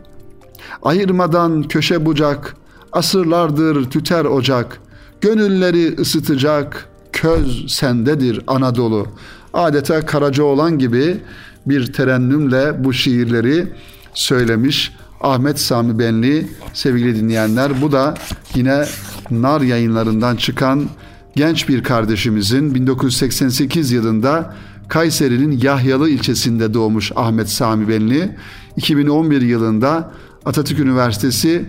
Ayırmadan 0.82 1.62
köşe 1.62 2.06
bucak, 2.06 2.56
asırlardır 2.92 3.90
tüter 3.90 4.24
ocak, 4.24 4.80
gönülleri 5.20 6.00
ısıtacak, 6.00 6.88
köz 7.12 7.72
sendedir 7.72 8.40
Anadolu. 8.46 9.06
Adeta 9.54 10.06
Karaca 10.06 10.42
olan 10.44 10.78
gibi 10.78 11.20
bir 11.66 11.92
terennümle 11.92 12.84
bu 12.84 12.92
şiirleri 12.92 13.72
söylemiş 14.14 14.92
Ahmet 15.20 15.60
Sami 15.60 15.98
Benli 15.98 16.46
sevgili 16.72 17.16
dinleyenler. 17.16 17.82
Bu 17.82 17.92
da 17.92 18.14
yine 18.54 18.84
Nar 19.30 19.60
yayınlarından 19.60 20.36
çıkan 20.36 20.88
genç 21.36 21.68
bir 21.68 21.82
kardeşimizin 21.82 22.74
1988 22.74 23.92
yılında 23.92 24.54
Kayseri'nin 24.88 25.60
Yahyalı 25.62 26.10
ilçesinde 26.10 26.74
doğmuş 26.74 27.12
Ahmet 27.16 27.48
Sami 27.48 27.88
Benli. 27.88 28.36
2011 28.76 29.42
yılında 29.42 30.12
Atatürk 30.44 30.78
Üniversitesi 30.78 31.64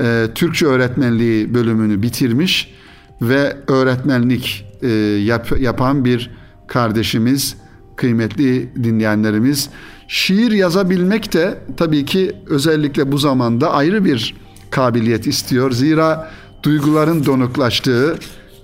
e, 0.00 0.26
Türkçe 0.34 0.66
öğretmenliği 0.66 1.54
bölümünü 1.54 2.02
bitirmiş 2.02 2.74
ve 3.22 3.56
öğretmenlik 3.68 4.66
e, 4.82 4.88
yap, 4.88 5.60
yapan 5.60 6.04
bir 6.04 6.30
kardeşimiz, 6.66 7.56
kıymetli 7.96 8.70
dinleyenlerimiz. 8.84 9.70
Şiir 10.12 10.52
yazabilmek 10.52 11.32
de 11.32 11.58
tabii 11.76 12.04
ki 12.04 12.32
özellikle 12.46 13.12
bu 13.12 13.18
zamanda 13.18 13.72
ayrı 13.72 14.04
bir 14.04 14.34
kabiliyet 14.70 15.26
istiyor. 15.26 15.70
Zira 15.70 16.30
duyguların 16.62 17.26
donuklaştığı, 17.26 18.18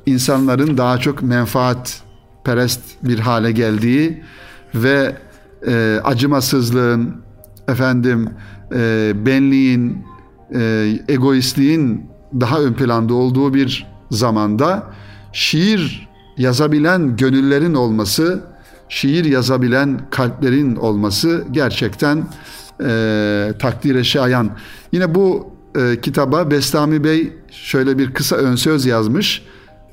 insanların 0.07 0.79
daha 0.79 0.99
çok 0.99 1.23
menfaat 1.23 2.03
perest 2.45 2.81
bir 3.03 3.19
hale 3.19 3.53
geldiği 3.53 4.23
ve 4.75 5.17
e, 5.67 6.01
acımasızlığın, 6.05 7.15
efendim 7.69 8.31
e, 8.75 9.13
benliğin, 9.27 10.05
e, 10.55 10.93
egoistliğin 11.09 12.07
daha 12.41 12.61
ön 12.61 12.73
planda 12.73 13.15
olduğu 13.15 13.55
bir 13.55 13.87
zamanda 14.11 14.87
şiir 15.33 16.09
yazabilen 16.37 17.17
gönüllerin 17.17 17.75
olması, 17.75 18.43
şiir 18.89 19.25
yazabilen 19.25 20.01
kalplerin 20.11 20.77
olması 20.77 21.45
gerçekten 21.51 22.25
e, 22.85 23.53
takdire 23.59 24.05
şayan. 24.05 24.51
Yine 24.93 25.15
bu 25.15 25.51
e, 25.77 26.01
kitaba 26.01 26.51
Bestami 26.51 27.05
Bey 27.05 27.33
şöyle 27.51 27.99
bir 27.99 28.15
kısa 28.15 28.37
ön 28.37 28.57
söz 28.57 28.87
yazmış. 28.87 29.43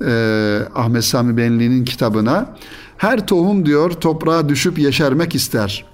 E, 0.06 0.58
Ahmet 0.74 1.04
Sami 1.04 1.36
Benli'nin 1.36 1.84
kitabına. 1.84 2.56
Her 2.96 3.26
tohum 3.26 3.66
diyor 3.66 3.90
toprağa 3.90 4.48
düşüp 4.48 4.78
yeşermek 4.78 5.34
ister. 5.34 5.84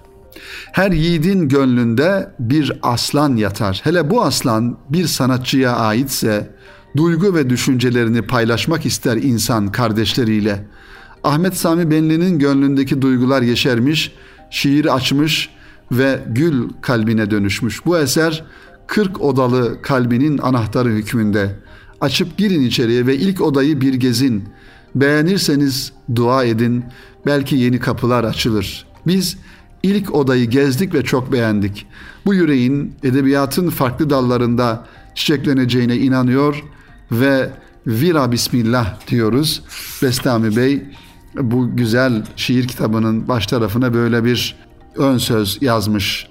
Her 0.73 0.91
yiğidin 0.91 1.49
gönlünde 1.49 2.31
bir 2.39 2.73
aslan 2.83 3.37
yatar. 3.37 3.81
Hele 3.85 4.11
bu 4.11 4.23
aslan 4.23 4.79
bir 4.89 5.07
sanatçıya 5.07 5.77
aitse 5.77 6.51
duygu 6.97 7.35
ve 7.35 7.51
düşüncelerini 7.51 8.23
paylaşmak 8.23 8.87
ister 8.87 9.17
insan 9.17 9.73
kardeşleriyle. 9.73 10.65
Ahmet 11.25 11.57
Sami 11.57 11.91
Benli'nin 11.91 12.39
gönlündeki 12.39 13.03
duygular 13.03 13.43
yeşermiş, 13.43 14.13
şiir 14.51 14.95
açmış 14.95 15.51
ve 15.93 16.21
gül 16.29 16.69
kalbine 16.81 17.31
dönüşmüş. 17.31 17.87
Bu 17.87 17.99
eser 17.99 18.45
40 18.87 19.21
odalı 19.21 19.83
kalbinin 19.83 20.39
anahtarı 20.39 20.89
hükmünde. 20.89 21.57
Açıp 22.01 22.39
girin 22.39 22.63
içeriye 22.63 23.07
ve 23.07 23.17
ilk 23.17 23.41
odayı 23.41 23.81
bir 23.81 23.95
gezin. 23.95 24.45
Beğenirseniz 24.95 25.93
dua 26.15 26.45
edin, 26.45 26.85
belki 27.27 27.57
yeni 27.57 27.81
kapılar 27.81 28.25
açılır. 28.25 28.87
Biz 29.07 29.37
ilk 29.83 30.15
odayı 30.15 30.51
gezdik 30.51 30.95
ve 30.95 31.05
çok 31.05 31.33
beğendik. 31.33 31.87
Bu 32.27 32.35
yüreğin 32.35 32.95
edebiyatın 33.03 33.71
farklı 33.71 34.11
dallarında 34.11 34.87
çiçekleneceğine 35.15 35.97
inanıyor 35.97 36.65
ve 37.13 37.51
vira 37.87 38.33
bismillah 38.33 39.09
diyoruz. 39.09 39.63
Bestami 40.03 40.57
Bey 40.57 40.83
bu 41.37 41.77
güzel 41.77 42.25
şiir 42.37 42.69
kitabının 42.69 43.29
baş 43.29 43.47
tarafına 43.47 43.95
böyle 43.95 44.25
bir 44.25 44.57
ön 44.97 45.19
söz 45.19 45.59
yazmış. 45.61 46.27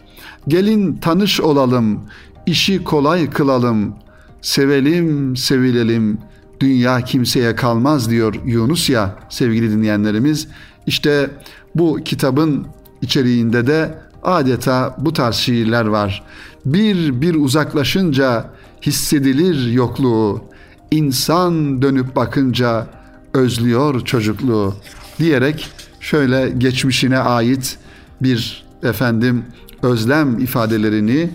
Gelin 0.47 0.97
tanış 0.97 1.41
olalım, 1.41 1.99
işi 2.45 2.83
kolay 2.83 3.29
kılalım, 3.29 3.95
sevelim, 4.41 5.35
sevilelim, 5.35 6.17
dünya 6.59 7.01
kimseye 7.01 7.55
kalmaz 7.55 8.09
diyor 8.09 8.35
Yunus 8.45 8.89
ya 8.89 9.15
sevgili 9.29 9.71
dinleyenlerimiz. 9.71 10.47
İşte 10.87 11.29
bu 11.75 11.99
kitabın 12.05 12.67
içeriğinde 13.01 13.67
de 13.67 13.97
adeta 14.23 14.95
bu 14.99 15.13
tarz 15.13 15.35
şiirler 15.35 15.85
var. 15.85 16.23
Bir 16.65 17.21
bir 17.21 17.35
uzaklaşınca 17.35 18.49
hissedilir 18.81 19.71
yokluğu, 19.71 20.43
insan 20.91 21.81
dönüp 21.81 22.15
bakınca 22.15 22.87
özlüyor 23.33 24.05
çocukluğu 24.05 24.75
diyerek 25.19 25.69
şöyle 25.99 26.49
geçmişine 26.49 27.19
ait 27.19 27.77
bir 28.21 28.65
efendim 28.83 29.45
özlem 29.83 30.39
ifadelerini 30.39 31.29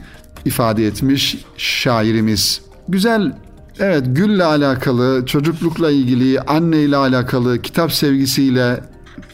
ifade 0.44 0.86
etmiş 0.86 1.36
şairimiz. 1.56 2.60
Güzel 2.88 3.32
evet 3.78 4.04
gülle 4.06 4.44
alakalı, 4.44 5.26
çocuklukla 5.26 5.90
ilgili, 5.90 6.40
anneyle 6.40 6.96
alakalı, 6.96 7.62
kitap 7.62 7.92
sevgisiyle, 7.92 8.80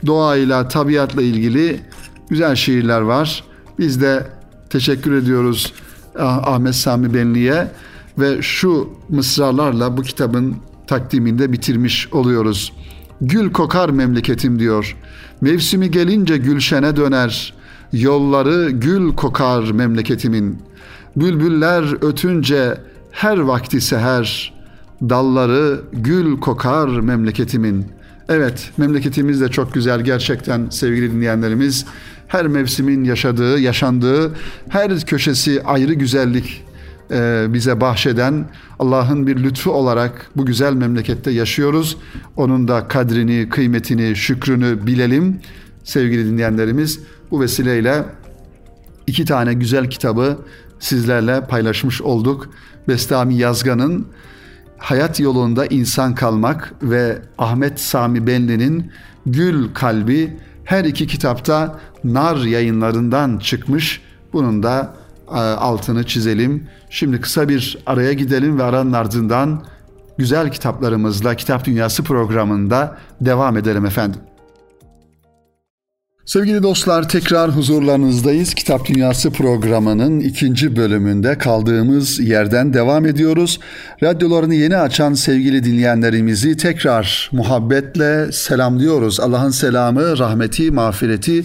doğayla, 0.07 0.69
tabiatla 0.69 1.23
ilgili 1.23 1.81
güzel 2.31 2.55
şiirler 2.57 3.01
var. 3.01 3.45
Biz 3.79 4.01
de 4.01 4.27
teşekkür 4.71 5.13
ediyoruz 5.13 5.73
ah, 6.19 6.49
Ahmet 6.49 6.75
Sami 6.75 7.15
Benli'ye 7.15 7.69
ve 8.19 8.43
şu 8.43 8.89
mısralarla 9.09 9.97
bu 9.97 10.03
kitabın 10.03 10.57
takdiminde 10.87 11.53
bitirmiş 11.53 12.09
oluyoruz. 12.13 12.73
Gül 13.21 13.53
kokar 13.53 13.89
memleketim 13.89 14.59
diyor. 14.59 14.97
Mevsimi 15.41 15.91
gelince 15.91 16.37
gülşene 16.37 16.97
döner. 16.97 17.55
Yolları 17.93 18.71
gül 18.71 19.15
kokar 19.15 19.71
memleketimin. 19.71 20.59
Bülbüller 21.17 22.05
ötünce 22.05 22.79
her 23.11 23.39
vakti 23.39 23.81
seher. 23.81 24.53
Dalları 25.03 25.81
gül 25.93 26.41
kokar 26.41 26.89
memleketimin. 26.89 27.87
Evet, 28.29 28.71
memleketimiz 28.77 29.41
de 29.41 29.49
çok 29.49 29.75
güzel 29.75 30.01
gerçekten 30.01 30.69
sevgili 30.71 31.13
dinleyenlerimiz. 31.13 31.87
Her 32.29 32.47
mevsimin 32.47 33.05
yaşadığı, 33.05 33.59
yaşandığı, 33.59 34.33
her 34.69 35.01
köşesi 35.01 35.63
ayrı 35.63 35.95
güzellik 35.95 36.65
bize 37.55 37.81
bahşeden 37.81 38.49
Allah'ın 38.79 39.27
bir 39.27 39.43
lütfu 39.43 39.71
olarak 39.71 40.31
bu 40.37 40.47
güzel 40.47 40.73
memlekette 40.73 41.31
yaşıyoruz. 41.31 41.97
Onun 42.37 42.69
da 42.69 42.89
kadrini, 42.89 43.49
kıymetini, 43.49 44.17
şükrünü 44.17 44.87
bilelim. 44.87 45.41
Sevgili 45.85 46.27
dinleyenlerimiz 46.27 47.01
bu 47.31 47.41
vesileyle 47.41 48.05
iki 49.07 49.25
tane 49.25 49.55
güzel 49.55 49.91
kitabı 49.91 50.39
sizlerle 50.81 51.47
paylaşmış 51.47 52.03
olduk. 52.03 52.51
Bestami 52.89 53.35
Yazgan'ın 53.35 54.07
Hayat 54.79 55.21
Yolunda 55.21 55.67
İnsan 55.67 56.15
Kalmak 56.15 56.75
ve 56.83 57.19
Ahmet 57.39 57.81
Sami 57.81 58.27
Benli'nin 58.27 58.93
Gül 59.27 59.75
Kalbi 59.75 60.37
her 60.65 60.85
iki 60.85 61.07
kitapta 61.07 61.81
Nar 62.05 62.37
yayınlarından 62.37 63.39
çıkmış. 63.39 64.01
Bunun 64.33 64.63
da 64.63 64.95
e, 64.97 65.02
altını 65.29 66.07
çizelim. 66.07 66.69
Şimdi 66.91 67.21
kısa 67.21 67.49
bir 67.49 67.79
araya 67.87 68.13
gidelim 68.13 68.59
ve 68.59 68.63
aranın 68.63 68.93
ardından 68.93 69.65
güzel 70.19 70.51
kitaplarımızla 70.51 71.35
Kitap 71.35 71.65
Dünyası 71.65 72.05
programında 72.05 72.97
devam 73.21 73.57
edelim 73.57 73.87
efendim. 73.87 74.21
Sevgili 76.27 76.63
dostlar 76.63 77.09
tekrar 77.09 77.51
huzurlarınızdayız. 77.51 78.55
Kitap 78.55 78.87
Dünyası 78.87 79.31
programının 79.31 80.21
ikinci 80.21 80.77
bölümünde 80.77 81.39
kaldığımız 81.39 82.21
yerden 82.21 82.75
devam 82.75 83.07
ediyoruz. 83.07 83.61
Radyolarını 84.03 84.55
yeni 84.55 84.77
açan 84.77 85.15
sevgili 85.15 85.65
dinleyenlerimizi 85.65 86.57
tekrar 86.57 87.31
muhabbetle 87.33 88.33
selamlıyoruz. 88.33 89.21
Allah'ın 89.21 89.51
selamı, 89.51 90.19
rahmeti, 90.19 90.71
mağfireti 90.71 91.45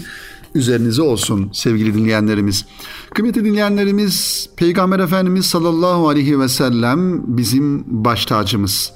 üzerinize 0.58 1.02
olsun 1.02 1.50
sevgili 1.54 1.93
dinleyenlerimiz. 1.93 2.65
Kıymetli 3.13 3.46
dinleyenlerimiz 3.46 4.50
Peygamber 4.58 5.00
Efendimiz 5.00 5.46
sallallahu 5.46 6.10
aleyhi 6.10 6.39
ve 6.39 6.50
sellem 6.50 7.38
bizim 7.38 7.84
baş 7.88 8.26
tacımız 8.26 8.91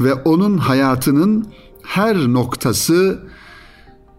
ve 0.00 0.14
onun 0.14 0.58
hayatının 0.58 1.46
her 1.82 2.16
noktası 2.16 3.28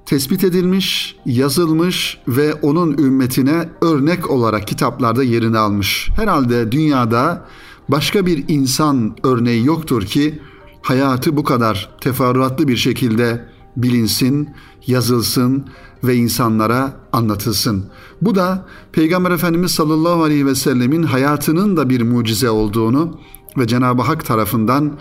tespit 0.06 0.44
edilmiş, 0.44 1.16
yazılmış 1.26 2.18
ve 2.28 2.54
onun 2.54 2.98
ümmetine 2.98 3.70
örnek 3.82 4.30
olarak 4.30 4.68
kitaplarda 4.68 5.24
yerini 5.24 5.58
almış. 5.58 6.10
Herhalde 6.16 6.72
dünyada 6.72 7.46
başka 7.90 8.26
bir 8.26 8.46
insan 8.48 9.16
örneği 9.24 9.66
yoktur 9.66 10.06
ki 10.06 10.40
hayatı 10.82 11.38
bu 11.38 11.44
kadar 11.44 11.90
teferruatlı 12.02 12.68
bir 12.68 12.78
şekilde 12.78 13.46
bilinsin, 13.78 14.50
yazılsın 14.88 15.66
ve 16.04 16.16
insanlara 16.16 16.94
anlatılsın. 17.12 17.86
Bu 18.22 18.36
da 18.36 18.66
Peygamber 18.92 19.32
Efendimiz 19.32 19.72
sallallahu 19.72 20.24
aleyhi 20.24 20.46
ve 20.46 20.56
sellemin 20.56 21.04
hayatının 21.04 21.78
da 21.78 21.90
bir 21.90 22.02
mucize 22.02 22.50
olduğunu 22.50 23.20
ve 23.58 23.68
Cenab-ı 23.68 24.02
Hak 24.02 24.26
tarafından 24.26 24.92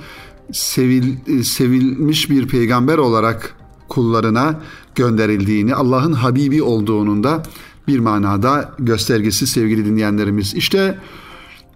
sevil, 0.52 1.42
sevilmiş 1.42 2.30
bir 2.30 2.48
peygamber 2.48 2.98
olarak 2.98 3.54
kullarına 3.88 4.60
gönderildiğini, 4.94 5.74
Allah'ın 5.74 6.12
Habibi 6.12 6.62
olduğunun 6.62 7.24
da 7.24 7.42
bir 7.88 7.98
manada 7.98 8.74
göstergesi 8.78 9.46
sevgili 9.46 9.84
dinleyenlerimiz. 9.84 10.54
İşte 10.54 10.98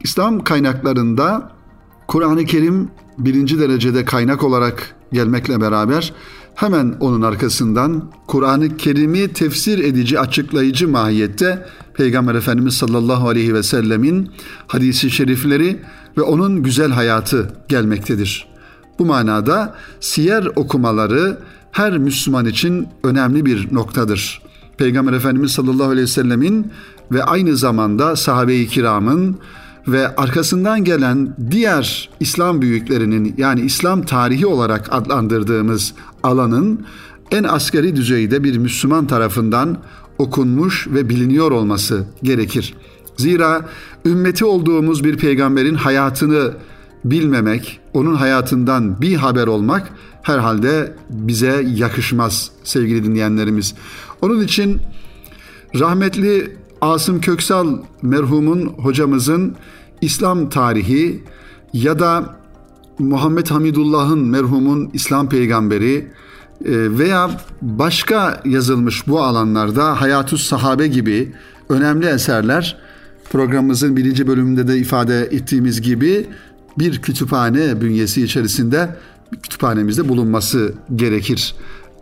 İslam 0.00 0.44
kaynaklarında 0.44 1.52
Kur'an-ı 2.08 2.44
Kerim 2.44 2.90
birinci 3.18 3.58
derecede 3.58 4.04
kaynak 4.04 4.42
olarak 4.42 4.94
gelmekle 5.12 5.60
beraber 5.60 6.12
hemen 6.54 6.94
onun 7.00 7.22
arkasından 7.22 8.10
Kur'an-ı 8.26 8.76
Kerim'i 8.76 9.32
tefsir 9.32 9.78
edici, 9.78 10.20
açıklayıcı 10.20 10.88
mahiyette 10.88 11.66
Peygamber 11.94 12.34
Efendimiz 12.34 12.74
sallallahu 12.74 13.28
aleyhi 13.28 13.54
ve 13.54 13.62
sellemin 13.62 14.30
hadisi 14.66 15.10
şerifleri 15.10 15.80
ve 16.16 16.22
onun 16.22 16.62
güzel 16.62 16.90
hayatı 16.90 17.52
gelmektedir. 17.68 18.46
Bu 18.98 19.06
manada 19.06 19.74
siyer 20.00 20.48
okumaları 20.56 21.38
her 21.72 21.98
Müslüman 21.98 22.46
için 22.46 22.88
önemli 23.04 23.46
bir 23.46 23.74
noktadır. 23.74 24.42
Peygamber 24.76 25.12
Efendimiz 25.12 25.52
sallallahu 25.52 25.88
aleyhi 25.88 26.02
ve 26.02 26.06
sellemin 26.06 26.72
ve 27.12 27.24
aynı 27.24 27.56
zamanda 27.56 28.16
sahabe-i 28.16 28.68
kiramın 28.68 29.38
ve 29.88 30.16
arkasından 30.16 30.84
gelen 30.84 31.36
diğer 31.50 32.10
İslam 32.20 32.62
büyüklerinin 32.62 33.34
yani 33.38 33.60
İslam 33.60 34.02
tarihi 34.02 34.46
olarak 34.46 34.88
adlandırdığımız 34.92 35.94
alanın 36.22 36.86
en 37.30 37.44
asgari 37.44 37.96
düzeyde 37.96 38.44
bir 38.44 38.58
Müslüman 38.58 39.06
tarafından 39.06 39.78
okunmuş 40.18 40.88
ve 40.88 41.08
biliniyor 41.08 41.50
olması 41.50 42.06
gerekir. 42.22 42.74
Zira 43.16 43.68
ümmeti 44.04 44.44
olduğumuz 44.44 45.04
bir 45.04 45.16
peygamberin 45.16 45.74
hayatını 45.74 46.54
bilmemek, 47.04 47.80
onun 47.94 48.14
hayatından 48.14 49.00
bir 49.00 49.16
haber 49.16 49.46
olmak 49.46 49.92
herhalde 50.22 50.94
bize 51.10 51.64
yakışmaz 51.76 52.50
sevgili 52.64 53.04
dinleyenlerimiz. 53.04 53.74
Onun 54.20 54.40
için 54.40 54.80
rahmetli 55.78 56.56
Asım 56.80 57.20
Köksal 57.20 57.78
merhumun 58.02 58.66
hocamızın 58.66 59.54
İslam 60.00 60.48
tarihi 60.48 61.22
ya 61.72 61.98
da 61.98 62.36
Muhammed 63.02 63.46
Hamidullah'ın 63.46 64.18
merhumun 64.18 64.90
İslam 64.92 65.28
peygamberi 65.28 65.96
e, 66.64 66.98
veya 66.98 67.30
başka 67.62 68.42
yazılmış 68.44 69.08
bu 69.08 69.22
alanlarda 69.22 70.00
Hayatü 70.00 70.38
Sahabe 70.38 70.86
gibi 70.86 71.32
önemli 71.68 72.06
eserler 72.06 72.78
programımızın 73.30 73.96
birinci 73.96 74.26
bölümünde 74.26 74.68
de 74.68 74.78
ifade 74.78 75.20
ettiğimiz 75.20 75.82
gibi 75.82 76.26
bir 76.78 77.02
kütüphane 77.02 77.80
bünyesi 77.80 78.22
içerisinde 78.22 78.96
kütüphanemizde 79.42 80.08
bulunması 80.08 80.74
gerekir. 80.96 81.54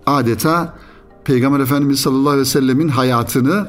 Adeta 0.07 0.79
Peygamber 1.25 1.61
Efendimiz 1.61 2.01
sallallahu 2.01 2.29
aleyhi 2.29 2.47
ve 2.47 2.51
sellemin 2.51 2.89
hayatını 2.89 3.69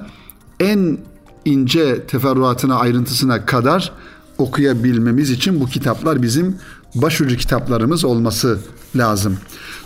en 0.60 0.98
ince 1.46 2.06
teferruatına, 2.06 2.76
ayrıntısına 2.76 3.46
kadar 3.46 3.92
okuyabilmemiz 4.38 5.30
için 5.30 5.60
bu 5.60 5.66
kitaplar 5.66 6.22
bizim 6.22 6.56
başucu 6.96 7.38
kitaplarımız 7.38 8.06
olması 8.06 8.60
lazım. 8.96 9.38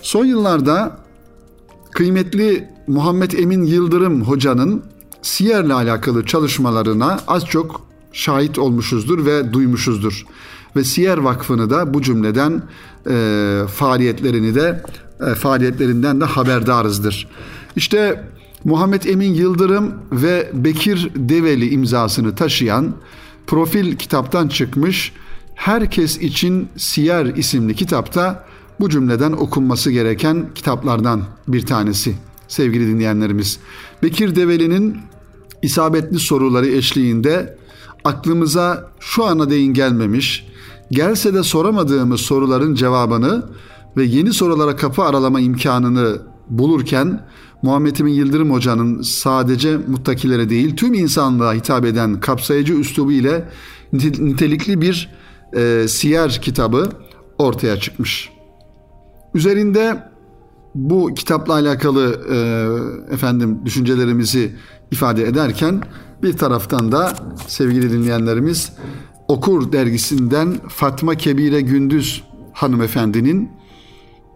Son 0.01 0.25
yıllarda 0.25 0.97
kıymetli 1.91 2.69
Muhammed 2.87 3.31
Emin 3.31 3.63
Yıldırım 3.63 4.21
hocanın 4.21 4.83
Siyer'le 5.21 5.71
alakalı 5.71 6.25
çalışmalarına 6.25 7.19
az 7.27 7.45
çok 7.45 7.81
şahit 8.13 8.59
olmuşuzdur 8.59 9.25
ve 9.25 9.53
duymuşuzdur. 9.53 10.25
Ve 10.75 10.83
Siyer 10.83 11.17
Vakfı'nı 11.17 11.69
da 11.69 11.93
bu 11.93 12.01
cümleden 12.01 12.61
e, 13.09 13.61
faaliyetlerini 13.75 14.55
de 14.55 14.83
e, 15.27 15.35
faaliyetlerinden 15.35 16.21
de 16.21 16.25
haberdarızdır. 16.25 17.27
İşte 17.75 18.23
Muhammed 18.63 19.03
Emin 19.03 19.33
Yıldırım 19.33 19.93
ve 20.11 20.51
Bekir 20.53 21.11
Develi 21.15 21.69
imzasını 21.69 22.35
taşıyan 22.35 22.95
profil 23.47 23.95
kitaptan 23.95 24.47
çıkmış 24.47 25.13
Herkes 25.55 26.17
için 26.17 26.69
Siyer 26.77 27.25
isimli 27.25 27.75
kitapta 27.75 28.45
bu 28.79 28.89
cümleden 28.89 29.31
okunması 29.31 29.91
gereken 29.91 30.45
kitaplardan 30.55 31.21
bir 31.47 31.65
tanesi 31.65 32.15
sevgili 32.47 32.87
dinleyenlerimiz. 32.87 33.59
Bekir 34.03 34.35
Develi'nin 34.35 34.97
isabetli 35.61 36.19
soruları 36.19 36.67
eşliğinde 36.67 37.57
aklımıza 38.03 38.91
şu 38.99 39.25
ana 39.25 39.49
değin 39.49 39.73
gelmemiş, 39.73 40.47
gelse 40.91 41.33
de 41.33 41.43
soramadığımız 41.43 42.21
soruların 42.21 42.75
cevabını 42.75 43.49
ve 43.97 44.03
yeni 44.03 44.33
sorulara 44.33 44.75
kapı 44.75 45.03
aralama 45.03 45.39
imkanını 45.39 46.21
bulurken 46.49 47.25
Muhammed 47.61 47.97
Emin 47.97 48.13
Yıldırım 48.13 48.51
Hoca'nın 48.51 49.01
sadece 49.01 49.77
muttakilere 49.77 50.49
değil 50.49 50.75
tüm 50.75 50.93
insanlığa 50.93 51.53
hitap 51.53 51.85
eden 51.85 52.19
kapsayıcı 52.19 52.73
üslubu 52.73 53.11
ile 53.11 53.49
nitelikli 53.93 54.81
bir 54.81 55.09
e, 55.55 55.87
siyer 55.87 56.41
kitabı 56.41 56.89
ortaya 57.37 57.79
çıkmış. 57.79 58.29
Üzerinde 59.33 60.03
bu 60.75 61.13
kitapla 61.13 61.53
alakalı 61.53 62.21
e, 62.29 62.37
efendim 63.13 63.59
düşüncelerimizi 63.65 64.55
ifade 64.91 65.23
ederken 65.23 65.81
bir 66.23 66.37
taraftan 66.37 66.91
da 66.91 67.13
sevgili 67.47 67.91
dinleyenlerimiz 67.91 68.71
Okur 69.27 69.71
dergisinden 69.71 70.57
Fatma 70.67 71.15
Kebire 71.15 71.61
Gündüz 71.61 72.23
hanımefendinin 72.53 73.51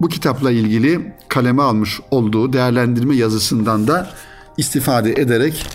bu 0.02 0.08
kitapla 0.08 0.52
ilgili 0.52 1.14
kaleme 1.28 1.62
almış 1.62 2.00
olduğu 2.12 2.54
değerlendirme 2.54 3.16
yazısından 3.16 3.88
da 3.88 4.10
istifade 4.58 5.12
ederek 5.12 5.66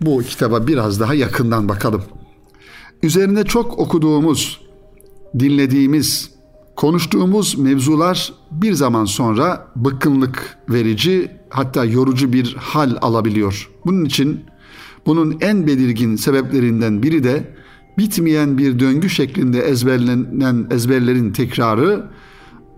bu 0.00 0.22
kitaba 0.22 0.66
biraz 0.66 1.00
daha 1.00 1.14
yakından 1.14 1.68
bakalım. 1.68 2.02
Üzerine 3.02 3.44
çok 3.44 3.78
okuduğumuz, 3.78 4.60
dinlediğimiz, 5.38 6.30
konuştuğumuz 6.76 7.58
mevzular 7.58 8.32
bir 8.50 8.72
zaman 8.72 9.04
sonra 9.04 9.66
bıkkınlık 9.76 10.58
verici 10.68 11.30
hatta 11.50 11.84
yorucu 11.84 12.32
bir 12.32 12.54
hal 12.54 12.96
alabiliyor. 13.02 13.70
Bunun 13.86 14.04
için 14.04 14.44
bunun 15.06 15.38
en 15.40 15.66
belirgin 15.66 16.16
sebeplerinden 16.16 17.02
biri 17.02 17.24
de 17.24 17.54
bitmeyen 17.98 18.58
bir 18.58 18.78
döngü 18.78 19.10
şeklinde 19.10 19.60
ezberlenen 19.60 20.66
ezberlerin 20.70 21.32
tekrarı 21.32 22.06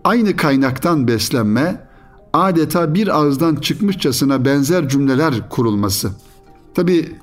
aynı 0.05 0.37
kaynaktan 0.37 1.09
beslenme, 1.09 1.89
adeta 2.33 2.95
bir 2.95 3.19
ağızdan 3.19 3.57
çıkmışçasına 3.57 4.45
benzer 4.45 4.89
cümleler 4.89 5.49
kurulması. 5.49 6.11
Tabi 6.75 7.17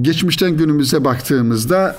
geçmişten 0.00 0.56
günümüze 0.56 1.04
baktığımızda 1.04 1.96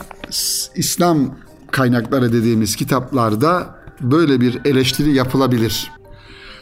İslam 0.76 1.36
kaynakları 1.72 2.34
dediğimiz 2.34 2.76
kitaplarda 2.76 3.76
böyle 4.02 4.42
bir 4.42 4.60
eleştiri 4.66 5.14
yapılabilir. 5.14 5.92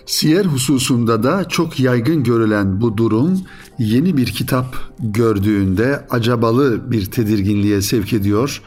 Siyer 0.05 0.45
hususunda 0.45 1.23
da 1.23 1.45
çok 1.49 1.79
yaygın 1.79 2.23
görülen 2.23 2.81
bu 2.81 2.97
durum 2.97 3.41
yeni 3.79 4.17
bir 4.17 4.25
kitap 4.25 4.75
gördüğünde 4.99 6.05
acabalı 6.09 6.91
bir 6.91 7.05
tedirginliğe 7.05 7.81
sevk 7.81 8.13
ediyor 8.13 8.61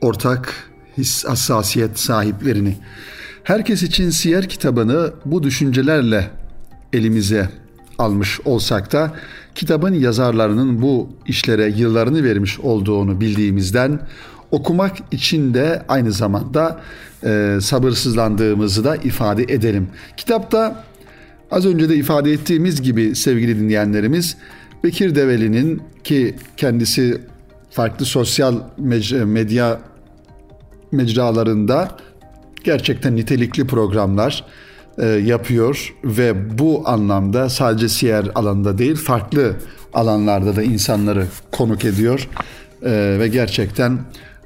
ortak 0.00 0.54
his 0.98 1.24
hassasiyet 1.24 1.98
sahiplerini. 1.98 2.76
Herkes 3.42 3.82
için 3.82 4.10
siyer 4.10 4.48
kitabını 4.48 5.12
bu 5.24 5.42
düşüncelerle 5.42 6.30
elimize 6.92 7.50
almış 7.98 8.40
olsak 8.44 8.92
da 8.92 9.12
kitabın 9.54 9.94
yazarlarının 9.94 10.82
bu 10.82 11.08
işlere 11.26 11.68
yıllarını 11.76 12.24
vermiş 12.24 12.60
olduğunu 12.60 13.20
bildiğimizden 13.20 14.00
okumak 14.50 14.96
için 15.10 15.54
de 15.54 15.82
aynı 15.88 16.12
zamanda 16.12 16.80
e, 17.24 17.58
sabırsızlandığımızı 17.60 18.84
da 18.84 18.96
ifade 18.96 19.42
edelim. 19.42 19.88
Kitapta 20.16 20.84
az 21.50 21.66
önce 21.66 21.88
de 21.88 21.96
ifade 21.96 22.32
ettiğimiz 22.32 22.82
gibi 22.82 23.16
sevgili 23.16 23.58
dinleyenlerimiz 23.58 24.36
Bekir 24.84 25.14
Develi'nin 25.14 25.82
ki 26.04 26.36
kendisi 26.56 27.20
farklı 27.70 28.04
sosyal 28.04 28.54
medya 29.24 29.80
mecralarında 30.92 31.96
gerçekten 32.64 33.16
nitelikli 33.16 33.66
programlar 33.66 34.44
e, 34.98 35.06
yapıyor 35.06 35.94
ve 36.04 36.58
bu 36.58 36.82
anlamda 36.88 37.48
sadece 37.48 37.88
siyer 37.88 38.26
alanında 38.34 38.78
değil 38.78 38.96
farklı 38.96 39.56
alanlarda 39.94 40.56
da 40.56 40.62
insanları 40.62 41.26
konuk 41.52 41.84
ediyor 41.84 42.28
e, 42.82 43.16
ve 43.20 43.28
gerçekten 43.28 43.98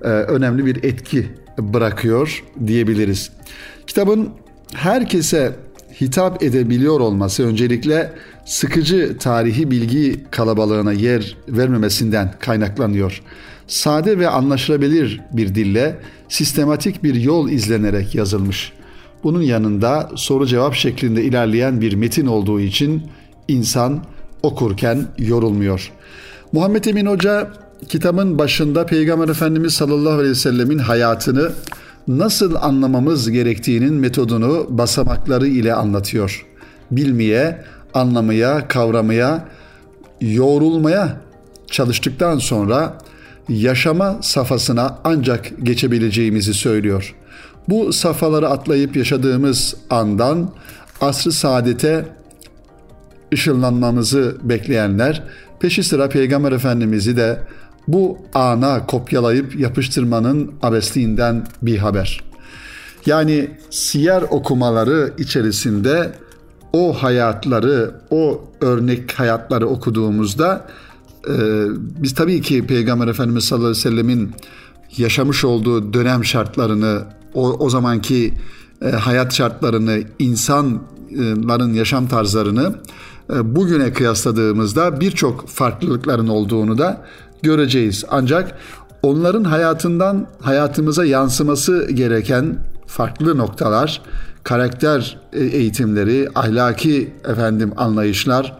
önemli 0.08 0.66
bir 0.66 0.84
etki 0.84 1.30
bırakıyor 1.58 2.44
diyebiliriz. 2.66 3.30
Kitabın 3.86 4.28
herkese 4.74 5.56
hitap 6.00 6.42
edebiliyor 6.42 7.00
olması 7.00 7.46
öncelikle 7.46 8.12
sıkıcı 8.44 9.18
tarihi 9.18 9.70
bilgi 9.70 10.20
kalabalığına 10.30 10.92
yer 10.92 11.36
vermemesinden 11.48 12.34
kaynaklanıyor. 12.40 13.22
Sade 13.66 14.18
ve 14.18 14.28
anlaşılabilir 14.28 15.20
bir 15.32 15.54
dille 15.54 15.96
sistematik 16.28 17.04
bir 17.04 17.14
yol 17.14 17.50
izlenerek 17.50 18.14
yazılmış. 18.14 18.72
Bunun 19.24 19.42
yanında 19.42 20.10
soru 20.16 20.46
cevap 20.46 20.74
şeklinde 20.74 21.22
ilerleyen 21.22 21.80
bir 21.80 21.94
metin 21.94 22.26
olduğu 22.26 22.60
için 22.60 23.02
insan 23.48 24.04
okurken 24.42 25.06
yorulmuyor. 25.18 25.92
Muhammed 26.52 26.84
Emin 26.84 27.06
Hoca 27.06 27.52
kitabın 27.88 28.38
başında 28.38 28.86
Peygamber 28.86 29.28
Efendimiz 29.28 29.74
sallallahu 29.74 30.12
aleyhi 30.12 30.30
ve 30.30 30.34
sellemin 30.34 30.78
hayatını 30.78 31.52
nasıl 32.08 32.54
anlamamız 32.54 33.30
gerektiğinin 33.30 33.94
metodunu 33.94 34.66
basamakları 34.68 35.46
ile 35.46 35.74
anlatıyor. 35.74 36.46
Bilmeye, 36.90 37.64
anlamaya, 37.94 38.68
kavramaya, 38.68 39.48
yoğrulmaya 40.20 41.20
çalıştıktan 41.70 42.38
sonra 42.38 42.98
yaşama 43.48 44.18
safhasına 44.22 44.98
ancak 45.04 45.52
geçebileceğimizi 45.62 46.54
söylüyor. 46.54 47.14
Bu 47.68 47.92
safhaları 47.92 48.48
atlayıp 48.48 48.96
yaşadığımız 48.96 49.74
andan 49.90 50.50
asrı 51.00 51.32
saadete 51.32 52.04
ışınlanmamızı 53.32 54.36
bekleyenler 54.42 55.22
Peşi 55.62 55.82
sıra 55.82 56.08
Peygamber 56.08 56.52
Efendimiz'i 56.52 57.16
de 57.16 57.38
bu 57.88 58.18
ana 58.34 58.86
kopyalayıp 58.86 59.60
yapıştırmanın 59.60 60.52
abesliğinden 60.62 61.46
bir 61.62 61.78
haber. 61.78 62.20
Yani 63.06 63.50
siyer 63.70 64.22
okumaları 64.22 65.12
içerisinde 65.18 66.12
o 66.72 66.92
hayatları, 66.92 67.94
o 68.10 68.44
örnek 68.60 69.12
hayatları 69.12 69.68
okuduğumuzda 69.68 70.66
e, 71.28 71.34
biz 71.76 72.14
tabii 72.14 72.40
ki 72.40 72.66
Peygamber 72.66 73.08
Efendimiz 73.08 73.44
sallallahu 73.44 73.68
aleyhi 73.68 73.86
ve 73.86 73.90
sellemin 73.90 74.30
yaşamış 74.96 75.44
olduğu 75.44 75.92
dönem 75.92 76.24
şartlarını, 76.24 77.02
o, 77.34 77.52
o 77.52 77.70
zamanki 77.70 78.34
e, 78.82 78.90
hayat 78.90 79.34
şartlarını, 79.34 80.00
insanların 80.18 81.74
yaşam 81.74 82.08
tarzlarını 82.08 82.74
e, 83.34 83.56
bugüne 83.56 83.92
kıyasladığımızda 83.92 85.00
birçok 85.00 85.48
farklılıkların 85.48 86.28
olduğunu 86.28 86.78
da 86.78 87.04
göreceğiz. 87.42 88.04
Ancak 88.10 88.58
onların 89.02 89.44
hayatından 89.44 90.26
hayatımıza 90.40 91.04
yansıması 91.04 91.90
gereken 91.92 92.58
farklı 92.86 93.38
noktalar, 93.38 94.02
karakter 94.44 95.18
e, 95.32 95.44
eğitimleri, 95.44 96.28
ahlaki 96.34 97.12
efendim 97.28 97.72
anlayışlar, 97.76 98.58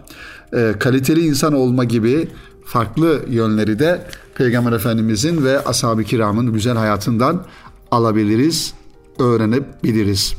e, 0.52 0.74
kaliteli 0.78 1.20
insan 1.20 1.52
olma 1.52 1.84
gibi 1.84 2.28
farklı 2.64 3.20
yönleri 3.28 3.78
de 3.78 4.06
Peygamber 4.34 4.72
Efendimizin 4.72 5.44
ve 5.44 5.64
ashab-ı 5.64 6.04
kiramın 6.04 6.52
güzel 6.52 6.76
hayatından 6.76 7.44
alabiliriz, 7.90 8.74
öğrenebiliriz. 9.18 10.34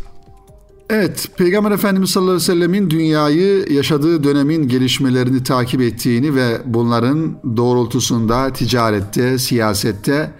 Evet, 0.89 1.27
Peygamber 1.37 1.71
Efendimiz 1.71 2.09
sallallahu 2.09 2.31
aleyhi 2.31 2.51
ve 2.51 2.53
sellemin 2.53 2.89
dünyayı 2.89 3.65
yaşadığı 3.69 4.23
dönemin 4.23 4.67
gelişmelerini 4.67 5.43
takip 5.43 5.81
ettiğini 5.81 6.35
ve 6.35 6.61
bunların 6.65 7.37
doğrultusunda 7.57 8.53
ticarette, 8.53 9.37
siyasette, 9.37 10.31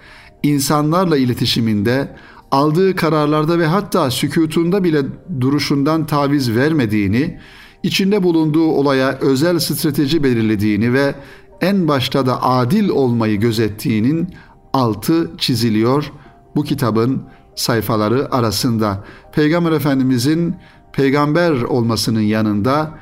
insanlarla 0.42 1.16
iletişiminde, 1.16 2.16
aldığı 2.50 2.96
kararlarda 2.96 3.58
ve 3.58 3.66
hatta 3.66 4.10
sükutunda 4.10 4.84
bile 4.84 5.02
duruşundan 5.40 6.06
taviz 6.06 6.56
vermediğini, 6.56 7.38
içinde 7.82 8.22
bulunduğu 8.22 8.66
olaya 8.66 9.18
özel 9.20 9.58
strateji 9.58 10.24
belirlediğini 10.24 10.92
ve 10.92 11.14
en 11.60 11.88
başta 11.88 12.26
da 12.26 12.42
adil 12.42 12.88
olmayı 12.88 13.40
gözettiğinin 13.40 14.28
altı 14.72 15.30
çiziliyor 15.38 16.12
bu 16.56 16.64
kitabın 16.64 17.22
sayfaları 17.54 18.34
arasında. 18.34 19.04
Peygamber 19.32 19.72
Efendimizin 19.72 20.56
peygamber 20.92 21.62
olmasının 21.62 22.20
yanında 22.20 22.98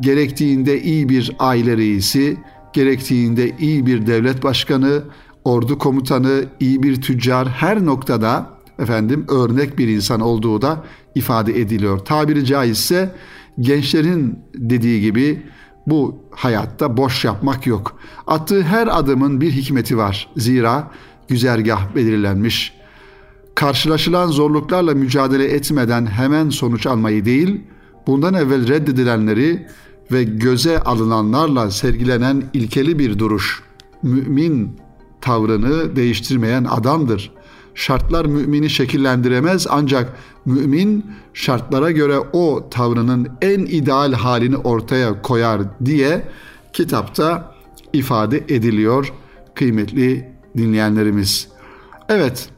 gerektiğinde 0.00 0.82
iyi 0.82 1.08
bir 1.08 1.36
aile 1.38 1.76
reisi, 1.76 2.36
gerektiğinde 2.72 3.56
iyi 3.58 3.86
bir 3.86 4.06
devlet 4.06 4.42
başkanı, 4.42 5.02
ordu 5.44 5.78
komutanı, 5.78 6.44
iyi 6.60 6.82
bir 6.82 7.02
tüccar 7.02 7.48
her 7.48 7.84
noktada 7.84 8.50
efendim 8.78 9.26
örnek 9.28 9.78
bir 9.78 9.88
insan 9.88 10.20
olduğu 10.20 10.62
da 10.62 10.84
ifade 11.14 11.60
ediliyor. 11.60 11.98
Tabiri 11.98 12.44
caizse 12.44 13.14
gençlerin 13.60 14.38
dediği 14.54 15.00
gibi 15.00 15.42
bu 15.86 16.18
hayatta 16.30 16.96
boş 16.96 17.24
yapmak 17.24 17.66
yok. 17.66 17.98
Attığı 18.26 18.62
her 18.62 18.98
adımın 18.98 19.40
bir 19.40 19.52
hikmeti 19.52 19.96
var. 19.96 20.28
Zira 20.36 20.90
güzergah 21.28 21.94
belirlenmiş. 21.94 22.76
Karşılaşılan 23.56 24.26
zorluklarla 24.26 24.94
mücadele 24.94 25.44
etmeden 25.44 26.06
hemen 26.06 26.50
sonuç 26.50 26.86
almayı 26.86 27.24
değil, 27.24 27.60
bundan 28.06 28.34
evvel 28.34 28.68
reddedilenleri 28.68 29.66
ve 30.12 30.24
göze 30.24 30.78
alınanlarla 30.78 31.70
sergilenen 31.70 32.42
ilkeli 32.52 32.98
bir 32.98 33.18
duruş, 33.18 33.62
mümin 34.02 34.76
tavrını 35.20 35.96
değiştirmeyen 35.96 36.64
adamdır. 36.64 37.32
Şartlar 37.74 38.24
mümini 38.24 38.70
şekillendiremez 38.70 39.66
ancak 39.70 40.16
mümin 40.44 41.06
şartlara 41.34 41.90
göre 41.90 42.18
o 42.32 42.68
tavrının 42.70 43.28
en 43.42 43.60
ideal 43.60 44.12
halini 44.12 44.56
ortaya 44.56 45.22
koyar 45.22 45.60
diye 45.84 46.28
kitapta 46.72 47.54
ifade 47.92 48.38
ediliyor 48.38 49.12
kıymetli 49.54 50.32
dinleyenlerimiz. 50.56 51.48
Evet, 52.08 52.50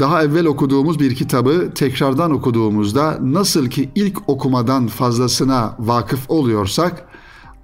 daha 0.00 0.24
evvel 0.24 0.46
okuduğumuz 0.46 1.00
bir 1.00 1.14
kitabı 1.14 1.70
tekrardan 1.74 2.30
okuduğumuzda 2.30 3.18
nasıl 3.20 3.70
ki 3.70 3.90
ilk 3.94 4.28
okumadan 4.28 4.86
fazlasına 4.86 5.74
vakıf 5.78 6.30
oluyorsak, 6.30 7.04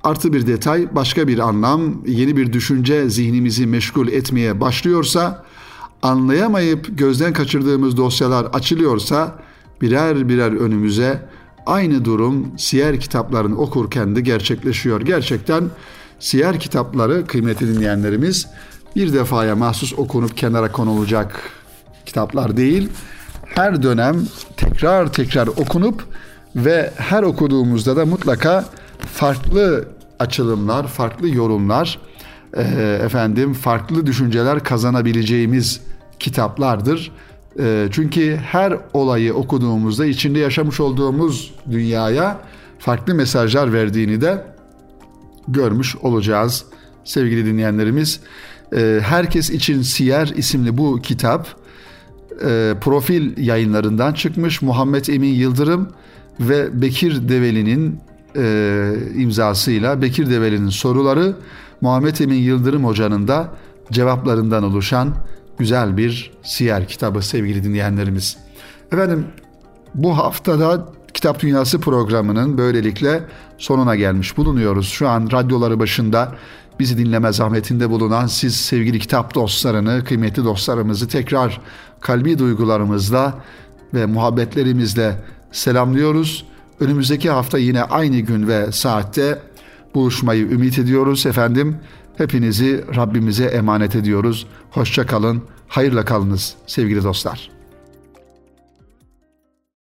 artı 0.04 0.32
bir 0.32 0.46
detay, 0.46 0.94
başka 0.94 1.28
bir 1.28 1.38
anlam, 1.38 1.94
yeni 2.06 2.36
bir 2.36 2.52
düşünce 2.52 3.10
zihnimizi 3.10 3.66
meşgul 3.66 4.08
etmeye 4.08 4.60
başlıyorsa, 4.60 5.44
anlayamayıp 6.02 6.98
gözden 6.98 7.32
kaçırdığımız 7.32 7.96
dosyalar 7.96 8.44
açılıyorsa, 8.44 9.38
birer 9.80 10.28
birer 10.28 10.52
önümüze 10.52 11.28
aynı 11.66 12.04
durum 12.04 12.46
siyer 12.56 13.00
kitaplarını 13.00 13.58
okurken 13.58 14.16
de 14.16 14.20
gerçekleşiyor. 14.20 15.00
Gerçekten 15.00 15.64
siyer 16.18 16.60
kitapları 16.60 17.26
kıymetli 17.26 17.74
dinleyenlerimiz 17.74 18.46
bir 18.96 19.12
defaya 19.12 19.56
mahsus 19.56 19.92
okunup 19.98 20.36
kenara 20.36 20.72
konulacak 20.72 21.63
kitaplar 22.06 22.56
değil. 22.56 22.88
Her 23.46 23.82
dönem 23.82 24.16
tekrar 24.56 25.12
tekrar 25.12 25.46
okunup 25.46 26.04
ve 26.56 26.90
her 26.96 27.22
okuduğumuzda 27.22 27.96
da 27.96 28.06
mutlaka 28.06 28.64
farklı 28.98 29.88
açılımlar, 30.18 30.88
farklı 30.88 31.28
yorumlar, 31.28 31.98
efendim 33.00 33.54
farklı 33.54 34.06
düşünceler 34.06 34.64
kazanabileceğimiz 34.64 35.80
kitaplardır. 36.18 37.12
Çünkü 37.90 38.36
her 38.36 38.78
olayı 38.92 39.34
okuduğumuzda 39.34 40.06
içinde 40.06 40.38
yaşamış 40.38 40.80
olduğumuz 40.80 41.54
dünyaya 41.70 42.40
farklı 42.78 43.14
mesajlar 43.14 43.72
verdiğini 43.72 44.20
de 44.20 44.44
görmüş 45.48 45.96
olacağız 45.96 46.64
sevgili 47.04 47.46
dinleyenlerimiz. 47.46 48.20
Herkes 49.00 49.50
için 49.50 49.82
Siyer 49.82 50.26
isimli 50.26 50.78
bu 50.78 51.00
kitap 51.02 51.63
e, 52.42 52.74
profil 52.80 53.46
yayınlarından 53.46 54.12
çıkmış 54.12 54.62
Muhammed 54.62 55.06
Emin 55.06 55.34
Yıldırım 55.34 55.88
ve 56.40 56.82
Bekir 56.82 57.28
Develi'nin 57.28 58.00
e, 58.36 58.94
imzasıyla 59.16 60.02
Bekir 60.02 60.30
Develi'nin 60.30 60.68
soruları 60.68 61.36
Muhammed 61.80 62.18
Emin 62.18 62.38
Yıldırım 62.38 62.84
Hoca'nın 62.84 63.28
da 63.28 63.48
cevaplarından 63.92 64.62
oluşan 64.62 65.14
güzel 65.58 65.96
bir 65.96 66.32
siyer 66.42 66.88
kitabı 66.88 67.22
sevgili 67.22 67.64
dinleyenlerimiz. 67.64 68.36
Efendim 68.92 69.26
bu 69.94 70.18
haftada 70.18 70.88
Kitap 71.14 71.40
Dünyası 71.40 71.80
programının 71.80 72.58
böylelikle 72.58 73.24
sonuna 73.58 73.96
gelmiş 73.96 74.36
bulunuyoruz. 74.36 74.88
Şu 74.88 75.08
an 75.08 75.28
radyoları 75.32 75.78
başında 75.80 76.34
bizi 76.80 76.98
dinleme 76.98 77.32
zahmetinde 77.32 77.90
bulunan 77.90 78.26
siz 78.26 78.56
sevgili 78.56 78.98
kitap 78.98 79.34
dostlarını, 79.34 80.04
kıymetli 80.04 80.44
dostlarımızı 80.44 81.08
tekrar 81.08 81.60
kalbi 82.00 82.38
duygularımızla 82.38 83.34
ve 83.94 84.06
muhabbetlerimizle 84.06 85.16
selamlıyoruz. 85.52 86.44
Önümüzdeki 86.80 87.30
hafta 87.30 87.58
yine 87.58 87.82
aynı 87.82 88.18
gün 88.18 88.48
ve 88.48 88.72
saatte 88.72 89.38
buluşmayı 89.94 90.42
ümit 90.50 90.78
ediyoruz 90.78 91.26
efendim. 91.26 91.76
Hepinizi 92.16 92.84
Rabbimize 92.96 93.44
emanet 93.44 93.96
ediyoruz. 93.96 94.46
Hoşça 94.70 95.06
kalın, 95.06 95.42
hayırla 95.68 96.04
kalınız 96.04 96.54
sevgili 96.66 97.04
dostlar. 97.04 97.53